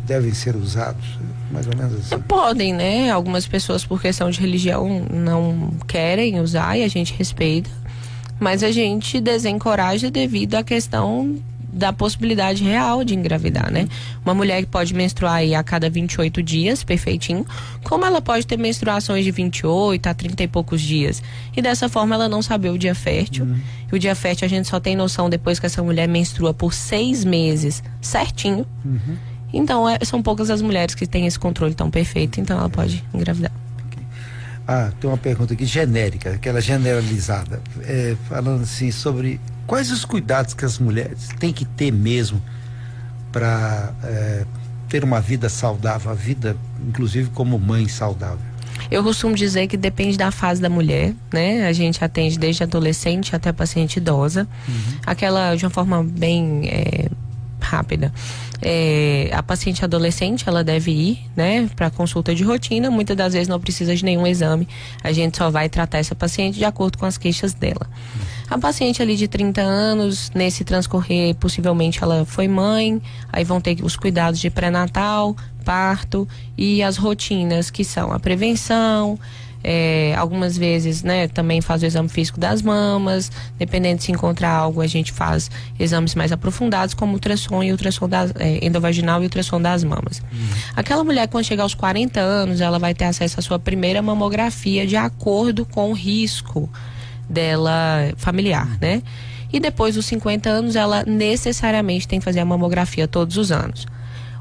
devem 0.07 0.33
ser 0.33 0.57
usados? 0.57 1.19
Mais 1.51 1.67
ou 1.67 1.77
menos 1.77 1.95
assim. 1.97 2.19
Podem, 2.23 2.73
né? 2.73 3.11
Algumas 3.11 3.47
pessoas, 3.47 3.85
por 3.85 4.01
questão 4.01 4.31
de 4.31 4.41
religião, 4.41 5.05
não 5.13 5.71
querem 5.87 6.41
usar 6.41 6.79
e 6.79 6.83
a 6.83 6.89
gente 6.89 7.13
respeita. 7.13 7.69
Mas 8.43 8.65
a 8.65 8.73
gente 8.73 9.21
desencoraja 9.21 10.11
devido 10.11 10.57
à 10.57 10.65
questão 10.65 11.41
da 11.73 11.93
possibilidade 11.93 12.65
real 12.65 13.05
de 13.05 13.15
engravidar, 13.15 13.71
né? 13.71 13.89
Uma 14.25 14.35
mulher 14.35 14.63
que 14.63 14.67
pode 14.67 14.93
menstruar 14.93 15.37
aí 15.37 15.55
a 15.55 15.63
cada 15.63 15.89
28 15.89 16.43
dias, 16.43 16.83
perfeitinho, 16.83 17.47
como 17.85 18.05
ela 18.05 18.21
pode 18.21 18.45
ter 18.45 18.59
menstruações 18.59 19.25
de 19.25 19.31
28 19.31 20.05
a 20.09 20.13
30 20.13 20.43
e 20.43 20.49
poucos 20.49 20.83
dias. 20.83 21.23
E 21.57 21.63
dessa 21.63 21.89
forma 21.89 22.17
ela 22.17 22.29
não 22.29 22.43
saber 22.43 22.71
o 22.71 22.77
dia 22.77 22.97
fértil. 22.97 23.45
Uhum. 23.45 23.61
E 23.93 23.95
o 23.95 23.99
dia 23.99 24.15
fértil 24.17 24.45
a 24.45 24.49
gente 24.49 24.67
só 24.67 24.81
tem 24.81 24.97
noção 24.97 25.31
depois 25.31 25.61
que 25.61 25.67
essa 25.67 25.83
mulher 25.85 26.09
menstrua 26.09 26.53
por 26.53 26.75
seis 26.75 27.25
meses 27.25 27.81
certinho. 28.01 28.67
Uhum. 28.85 29.17
Então 29.53 29.89
é, 29.89 29.99
são 30.05 30.21
poucas 30.21 30.51
as 30.51 30.61
mulheres 30.61 30.97
que 30.97 31.07
têm 31.07 31.29
esse 31.29 31.39
controle 31.39 31.75
tão 31.75 31.93
perfeito, 31.93 32.41
então 32.41 32.59
ela 32.59 32.69
pode 32.69 33.05
engravidar. 33.15 33.53
Ah, 34.75 34.91
tem 34.99 35.11
uma 35.11 35.19
pergunta 35.19 35.53
aqui 35.53 35.67
genérica, 35.67 36.31
aquela 36.31 36.59
generalizada, 36.59 37.61
é, 37.83 38.17
falando 38.27 38.63
assim 38.63 38.91
sobre 38.91 39.39
quais 39.67 39.91
os 39.91 40.03
cuidados 40.03 40.55
que 40.55 40.65
as 40.65 40.79
mulheres 40.79 41.29
têm 41.39 41.53
que 41.53 41.67
ter 41.67 41.93
mesmo 41.93 42.43
para 43.31 43.93
é, 44.03 44.47
ter 44.89 45.05
uma 45.05 45.21
vida 45.21 45.51
saudável, 45.51 46.11
a 46.11 46.15
vida, 46.15 46.57
inclusive 46.89 47.29
como 47.35 47.59
mãe 47.59 47.87
saudável. 47.87 48.39
Eu 48.91 49.03
costumo 49.03 49.35
dizer 49.35 49.67
que 49.67 49.77
depende 49.77 50.17
da 50.17 50.31
fase 50.31 50.61
da 50.61 50.71
mulher, 50.71 51.15
né? 51.31 51.67
A 51.67 51.73
gente 51.75 52.03
atende 52.03 52.39
desde 52.39 52.63
adolescente 52.63 53.37
até 53.37 53.53
paciente 53.53 53.99
idosa. 53.99 54.49
Uhum. 54.67 54.75
Aquela 55.05 55.55
de 55.55 55.67
uma 55.67 55.71
forma 55.71 56.03
bem 56.03 56.63
é, 56.69 57.02
rápida. 57.73 58.13
É, 58.61 59.31
a 59.33 59.43
paciente 59.43 59.83
adolescente 59.83 60.45
ela 60.47 60.63
deve 60.63 60.91
ir, 60.91 61.19
né, 61.35 61.69
para 61.75 61.91
consulta 61.91 62.35
de 62.35 62.45
rotina. 62.45 62.91
Muitas 62.91 63.17
das 63.17 63.33
vezes 63.33 63.49
não 63.49 63.59
precisa 63.59 63.97
de 63.97 64.05
nenhum 64.05 64.27
exame. 64.27 64.69
A 65.03 65.11
gente 65.13 65.39
só 65.39 65.51
vai 65.51 65.69
tratar 65.69 65.99
essa 65.99 66.15
paciente 66.15 66.59
de 66.59 66.65
acordo 66.65 66.99
com 66.99 67.07
as 67.07 67.17
queixas 67.17 67.55
dela. 67.55 67.89
A 68.51 68.59
paciente 68.59 69.01
ali 69.01 69.17
de 69.17 69.27
30 69.27 69.63
anos, 69.63 70.31
nesse 70.35 70.63
transcorrer, 70.63 71.35
possivelmente 71.37 72.03
ela 72.03 72.27
foi 72.27 72.47
mãe, 72.47 73.01
aí 73.33 73.45
vão 73.45 73.61
ter 73.61 73.83
os 73.83 73.97
cuidados 73.97 74.39
de 74.39 74.51
pré-natal, 74.51 75.35
parto 75.65 76.29
e 76.57 76.83
as 76.83 76.99
rotinas 76.99 77.71
que 77.71 77.85
são 77.85 78.13
a 78.13 78.21
prevenção, 78.21 79.19
é, 79.65 80.15
algumas 80.17 80.57
vezes, 80.57 81.03
né, 81.03 81.29
também 81.29 81.61
faz 81.61 81.83
o 81.83 81.87
exame 81.87 82.09
físico 82.09 82.41
das 82.41 82.63
mamas. 82.63 83.31
Dependendo 83.59 84.03
se 84.03 84.11
encontrar 84.11 84.51
algo, 84.51 84.81
a 84.81 84.87
gente 84.87 85.13
faz 85.13 85.51
exames 85.79 86.15
mais 86.15 86.33
aprofundados, 86.33 86.95
como 86.95 87.13
ultrassom 87.13 87.63
e 87.63 87.71
ultrassom 87.71 88.09
das, 88.09 88.33
é, 88.39 88.65
endovaginal 88.65 89.21
e 89.23 89.25
ultrassom 89.25 89.61
das 89.61 89.85
mamas. 89.85 90.21
Uhum. 90.21 90.49
Aquela 90.75 91.05
mulher, 91.05 91.29
quando 91.29 91.45
chegar 91.45 91.63
aos 91.63 91.75
40 91.75 92.21
anos, 92.21 92.61
ela 92.61 92.79
vai 92.79 92.95
ter 92.95 93.05
acesso 93.05 93.39
à 93.39 93.43
sua 93.43 93.59
primeira 93.59 94.03
mamografia 94.03 94.87
de 94.87 94.97
acordo 94.97 95.65
com 95.65 95.91
o 95.91 95.93
risco 95.93 96.69
dela 97.29 98.13
familiar, 98.17 98.69
né? 98.81 99.03
E 99.53 99.61
depois 99.61 99.95
dos 99.95 100.07
50 100.07 100.49
anos, 100.49 100.77
ela 100.77 101.05
necessariamente 101.05 102.09
tem 102.09 102.19
que 102.19 102.25
fazer 102.25 102.41
a 102.41 102.45
mamografia 102.45 103.07
todos 103.07 103.37
os 103.37 103.53
anos. 103.53 103.87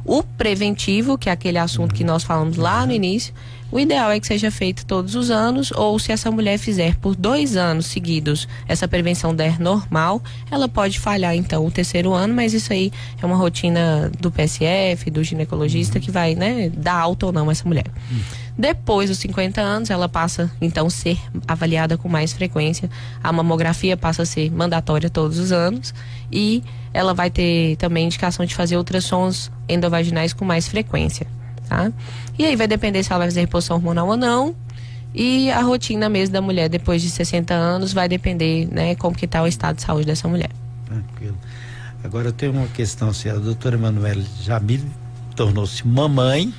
O 0.05 0.23
preventivo, 0.23 1.17
que 1.17 1.29
é 1.29 1.31
aquele 1.31 1.57
assunto 1.57 1.93
que 1.93 2.03
nós 2.03 2.23
falamos 2.23 2.57
lá 2.57 2.85
no 2.85 2.93
início, 2.93 3.33
o 3.71 3.79
ideal 3.79 4.11
é 4.11 4.19
que 4.19 4.27
seja 4.27 4.51
feito 4.51 4.85
todos 4.85 5.15
os 5.15 5.31
anos, 5.31 5.71
ou 5.71 5.97
se 5.97 6.11
essa 6.11 6.29
mulher 6.29 6.57
fizer 6.57 6.95
por 6.97 7.15
dois 7.15 7.55
anos 7.55 7.85
seguidos 7.85 8.47
essa 8.67 8.87
prevenção 8.87 9.33
der 9.33 9.59
normal, 9.59 10.21
ela 10.51 10.67
pode 10.67 10.99
falhar 10.99 11.33
então 11.35 11.65
o 11.65 11.71
terceiro 11.71 12.13
ano, 12.13 12.33
mas 12.33 12.53
isso 12.53 12.73
aí 12.73 12.91
é 13.21 13.25
uma 13.25 13.37
rotina 13.37 14.11
do 14.19 14.29
PSF, 14.29 15.09
do 15.09 15.23
ginecologista, 15.23 15.99
que 15.99 16.11
vai, 16.11 16.35
né, 16.35 16.69
dar 16.69 16.95
alta 16.95 17.27
ou 17.27 17.31
não 17.31 17.49
essa 17.49 17.65
mulher. 17.65 17.85
Depois 18.57 19.09
dos 19.09 19.19
50 19.19 19.61
anos, 19.61 19.89
ela 19.89 20.09
passa 20.09 20.51
então 20.59 20.87
a 20.87 20.89
ser 20.89 21.17
avaliada 21.47 21.97
com 21.97 22.09
mais 22.09 22.33
frequência. 22.33 22.89
A 23.23 23.31
mamografia 23.31 23.95
passa 23.95 24.23
a 24.23 24.25
ser 24.25 24.51
mandatória 24.51 25.09
todos 25.09 25.39
os 25.39 25.51
anos 25.51 25.93
e 26.29 26.61
ela 26.93 27.13
vai 27.13 27.29
ter 27.29 27.77
também 27.77 28.05
indicação 28.05 28.45
de 28.45 28.53
fazer 28.53 28.75
ultrassons 28.75 29.49
endovaginais 29.69 30.33
com 30.33 30.43
mais 30.43 30.67
frequência 30.67 31.25
tá? 31.71 31.91
E 32.37 32.45
aí 32.45 32.55
vai 32.57 32.67
depender 32.67 33.01
se 33.01 33.11
ela 33.11 33.19
vai 33.19 33.27
fazer 33.27 33.41
reposição 33.41 33.77
hormonal 33.77 34.09
ou 34.09 34.17
não. 34.17 34.53
E 35.15 35.49
a 35.51 35.61
rotina 35.61 36.09
mesmo 36.09 36.33
da 36.33 36.41
mulher 36.41 36.67
depois 36.67 37.01
de 37.01 37.09
60 37.09 37.53
anos 37.53 37.93
vai 37.93 38.09
depender, 38.09 38.67
né, 38.69 38.95
como 38.95 39.15
que 39.15 39.25
tá 39.25 39.41
o 39.41 39.47
estado 39.47 39.77
de 39.77 39.81
saúde 39.81 40.05
dessa 40.05 40.27
mulher. 40.27 40.49
Tranquilo. 40.85 41.37
Agora 42.03 42.27
eu 42.27 42.33
tenho 42.33 42.51
uma 42.51 42.67
questão, 42.67 43.13
se 43.13 43.29
a 43.29 43.35
doutora 43.35 43.75
Emanuele 43.75 44.25
Jamil 44.41 44.81
tornou-se 45.35 45.85
mamãe, 45.87 46.53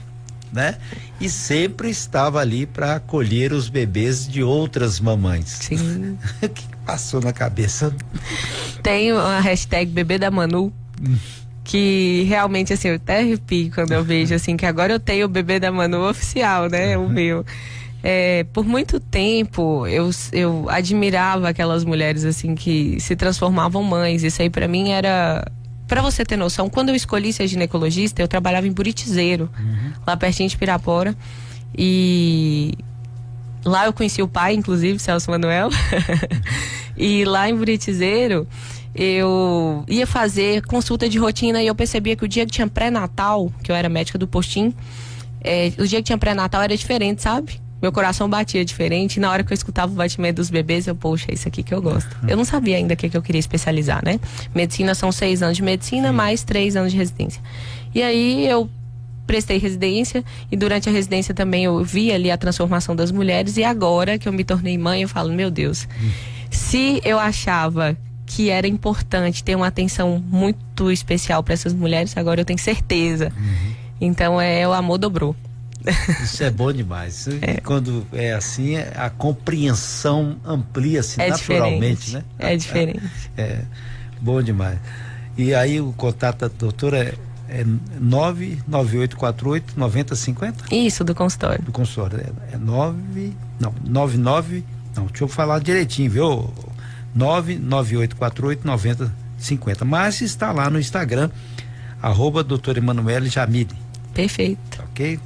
né? 0.51 0.77
E 1.21 1.29
sempre 1.29 1.91
estava 1.91 2.41
ali 2.41 2.67
para 2.67 2.97
acolher 2.97 3.53
os 3.53 3.69
bebês 3.69 4.27
de 4.27 4.43
outras 4.43 5.01
mamães. 5.01 5.49
Sim. 5.49 6.17
o 6.43 6.49
que 6.49 6.65
passou 6.87 7.21
na 7.21 7.33
cabeça? 7.33 7.95
Tem 8.83 9.11
a 9.13 9.41
hashtag 9.41 9.91
bebê 9.91 10.19
da 10.19 10.31
Manu. 10.31 10.73
Que 11.65 12.25
realmente 12.29 12.73
assim, 12.73 12.89
eu 12.89 12.97
até 12.97 13.21
arrepio 13.21 13.71
quando 13.73 13.93
eu 13.93 14.03
vejo 14.03 14.35
assim 14.35 14.57
que 14.57 14.67
agora 14.67 14.93
eu 14.93 15.01
tenho 15.01 15.27
o 15.27 15.29
bebê 15.29 15.61
da 15.61 15.71
Manu 15.71 16.09
oficial, 16.09 16.69
né, 16.69 16.99
o 16.99 17.09
meu. 17.09 17.45
É, 18.03 18.45
por 18.53 18.65
muito 18.65 18.99
tempo 18.99 19.87
eu, 19.87 20.11
eu 20.33 20.67
admirava 20.69 21.49
aquelas 21.49 21.85
mulheres 21.85 22.25
assim 22.25 22.55
que 22.57 22.99
se 22.99 23.15
transformavam 23.15 23.83
mães. 23.83 24.25
Isso 24.25 24.43
aí 24.43 24.51
para 24.51 24.67
mim 24.67 24.91
era 24.91 25.45
para 25.93 26.01
você 26.01 26.25
ter 26.25 26.39
noção, 26.39 26.71
quando 26.71 26.89
eu 26.89 26.95
escolhi 26.95 27.35
ser 27.35 27.47
ginecologista, 27.47 28.23
eu 28.23 28.27
trabalhava 28.27 28.67
em 28.67 28.73
Buritizeiro, 28.73 29.51
uhum. 29.59 29.93
lá 30.07 30.17
pertinho 30.17 30.49
de 30.49 30.57
Pirapora. 30.57 31.15
E 31.77 32.73
lá 33.63 33.85
eu 33.85 33.93
conheci 33.93 34.23
o 34.23 34.27
pai, 34.27 34.55
inclusive, 34.55 34.99
Celso 34.99 35.31
Manuel. 35.31 35.69
e 36.97 37.27
lá 37.27 37.47
em 37.47 37.55
Buritizeiro, 37.55 38.49
eu 38.95 39.85
ia 39.89 40.07
fazer 40.07 40.63
consulta 40.63 41.09
de 41.09 41.19
rotina 41.19 41.63
e 41.63 41.67
eu 41.67 41.75
percebia 41.75 42.15
que 42.15 42.25
o 42.25 42.29
dia 42.29 42.45
que 42.45 42.53
tinha 42.53 42.69
pré-natal, 42.69 43.51
que 43.63 43.73
eu 43.73 43.77
era 43.77 43.89
médica 43.89 44.19
do 44.19 44.29
postinho, 44.29 44.75
é, 45.41 45.73
o 45.79 45.87
dia 45.87 45.99
que 45.99 46.05
tinha 46.05 46.19
pré-natal 46.19 46.63
era 46.63 46.77
diferente, 46.77 47.23
sabe? 47.23 47.61
Meu 47.81 47.91
coração 47.91 48.29
batia 48.29 48.65
diferente. 48.65 49.17
E 49.17 49.21
na 49.21 49.31
hora 49.31 49.43
que 49.43 49.53
eu 49.53 49.55
escutava 49.55 49.91
o 49.91 49.95
batimento 49.95 50.37
dos 50.37 50.51
bebês, 50.51 50.87
eu, 50.87 50.95
poxa, 50.95 51.27
é 51.31 51.35
isso 51.35 51.49
aqui 51.49 51.65
que 51.65 51.75
eu 51.75 51.83
gosto. 51.83 52.17
Eu 52.29 52.37
não 52.37 52.45
sabia 52.45 52.77
ainda 52.77 52.95
o 52.95 52.97
que, 52.97 53.09
que 53.09 53.17
eu 53.17 53.23
queria 53.23 53.41
especializar, 53.41 54.05
né? 54.05 54.21
Medicina 54.55 54.95
são 54.95 55.11
seis 55.11 55.43
anos 55.43 55.57
de 55.57 55.65
medicina, 55.65 56.13
mais 56.13 56.45
três 56.45 56.77
anos 56.77 56.93
de 56.93 56.99
residência. 56.99 57.43
E 57.93 58.01
aí 58.01 58.47
eu 58.47 58.71
prestei 59.27 59.59
residência 59.59 60.25
e 60.51 60.57
durante 60.57 60.89
a 60.89 60.93
residência 60.93 61.35
também 61.35 61.65
eu 61.65 61.83
vi 61.83 62.13
ali 62.13 62.31
a 62.31 62.37
transformação 62.37 62.95
das 62.95 63.11
mulheres. 63.11 63.57
E 63.57 63.65
agora 63.65 64.17
que 64.17 64.29
eu 64.29 64.33
me 64.33 64.45
tornei 64.45 64.79
mãe, 64.79 65.03
eu 65.03 65.09
falo, 65.09 65.33
meu 65.33 65.51
Deus, 65.51 65.89
se 66.51 67.01
eu 67.05 67.19
achava 67.19 67.97
que 68.35 68.49
era 68.49 68.67
importante 68.67 69.45
ter 69.45 69.55
uma 69.55 69.67
atenção 69.67 70.19
muito 70.19 70.91
especial 70.91 71.43
para 71.43 71.53
essas 71.53 71.75
mulheres, 71.75 72.17
agora 72.17 72.41
eu 72.41 72.45
tenho 72.45 72.59
certeza. 72.59 73.31
Uhum. 73.37 73.73
Então 74.01 74.41
é 74.41 74.67
o 74.67 74.73
amor 74.73 74.99
dobrou. 74.99 75.37
Isso 76.23 76.43
é 76.43 76.51
bom 76.51 76.73
demais. 76.73 77.29
É. 77.41 77.61
Quando 77.61 78.07
é 78.13 78.33
assim, 78.33 78.77
a 78.77 79.11
compreensão 79.11 80.37
amplia-se 80.45 81.21
é 81.21 81.29
naturalmente, 81.29 82.07
diferente. 82.07 82.13
né? 82.15 82.25
É 82.39 82.57
diferente. 82.57 83.03
É, 83.37 83.63
bom 84.21 84.41
demais. 84.43 84.79
E 85.37 85.55
aí 85.55 85.81
o 85.81 85.93
contato 85.93 86.41
da 86.41 86.49
doutora 86.49 87.15
é, 87.49 87.61
é 87.61 87.65
99848 88.01 89.75
9050? 89.77 90.75
Isso, 90.75 91.05
do 91.05 91.15
consultório. 91.15 91.63
Do 91.65 91.73
consultório. 91.73 92.21
É, 92.51 92.55
é 92.55 92.59
9, 92.59 93.33
não, 93.59 93.75
99 93.85 94.65
Não, 94.95 95.07
deixa 95.07 95.25
eu 95.25 95.29
falar 95.29 95.59
direitinho, 95.61 96.11
viu? 96.11 96.51
998489050. 97.17 99.85
Mas 99.85 100.21
está 100.21 100.53
lá 100.53 100.71
no 100.71 100.79
Instagram, 100.79 101.31
arroba 102.01 102.43
doutora 102.43 102.79
Emanuele 102.79 103.29
Jamile. 103.29 103.75
Perfeito. 104.15 104.83
Ok? 104.91 105.19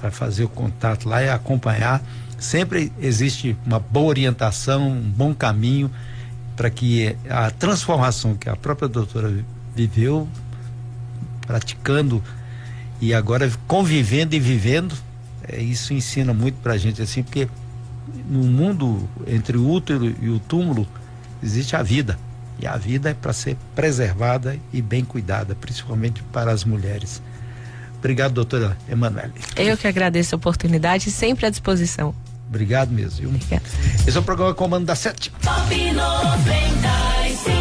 Para 0.00 0.10
fazer 0.10 0.44
o 0.44 0.48
contato 0.48 1.08
lá 1.08 1.22
e 1.22 1.28
acompanhar. 1.28 2.02
Sempre 2.38 2.92
existe 3.00 3.56
uma 3.66 3.80
boa 3.80 4.08
orientação, 4.08 4.88
um 4.88 5.00
bom 5.00 5.34
caminho 5.34 5.90
para 6.56 6.70
que 6.70 7.16
a 7.28 7.50
transformação 7.50 8.34
que 8.34 8.48
a 8.48 8.56
própria 8.56 8.88
doutora 8.88 9.44
viveu, 9.74 10.26
praticando 11.46 12.22
e 13.00 13.14
agora 13.14 13.50
convivendo 13.66 14.34
e 14.34 14.40
vivendo, 14.40 14.94
é, 15.46 15.62
isso 15.62 15.94
ensina 15.94 16.34
muito 16.34 16.56
para 16.56 16.72
a 16.72 16.76
gente 16.76 17.00
assim, 17.00 17.22
porque 17.22 17.48
no 18.28 18.42
mundo 18.42 19.08
entre 19.26 19.56
o 19.56 19.70
útero 19.70 20.14
e 20.20 20.28
o 20.28 20.40
túmulo 20.40 20.86
existe 21.42 21.76
a 21.76 21.82
vida. 21.82 22.18
E 22.60 22.66
a 22.66 22.76
vida 22.76 23.10
é 23.10 23.14
para 23.14 23.32
ser 23.32 23.56
preservada 23.74 24.58
e 24.72 24.82
bem 24.82 25.04
cuidada, 25.04 25.54
principalmente 25.54 26.22
para 26.32 26.50
as 26.50 26.64
mulheres. 26.64 27.22
Obrigado, 27.98 28.32
doutora 28.32 28.76
Emanuele. 28.88 29.32
Eu 29.56 29.76
que 29.76 29.86
agradeço 29.86 30.34
a 30.34 30.36
oportunidade, 30.36 31.10
sempre 31.10 31.46
à 31.46 31.50
disposição. 31.50 32.14
Obrigado 32.48 32.90
mesmo. 32.90 33.38
Esse 34.06 34.16
é 34.16 34.20
o 34.20 34.22
programa 34.22 34.54
Comando 34.54 34.86
da 34.86 34.94
Sete. 34.94 35.30
Top 35.42 35.92
90. 35.92 37.57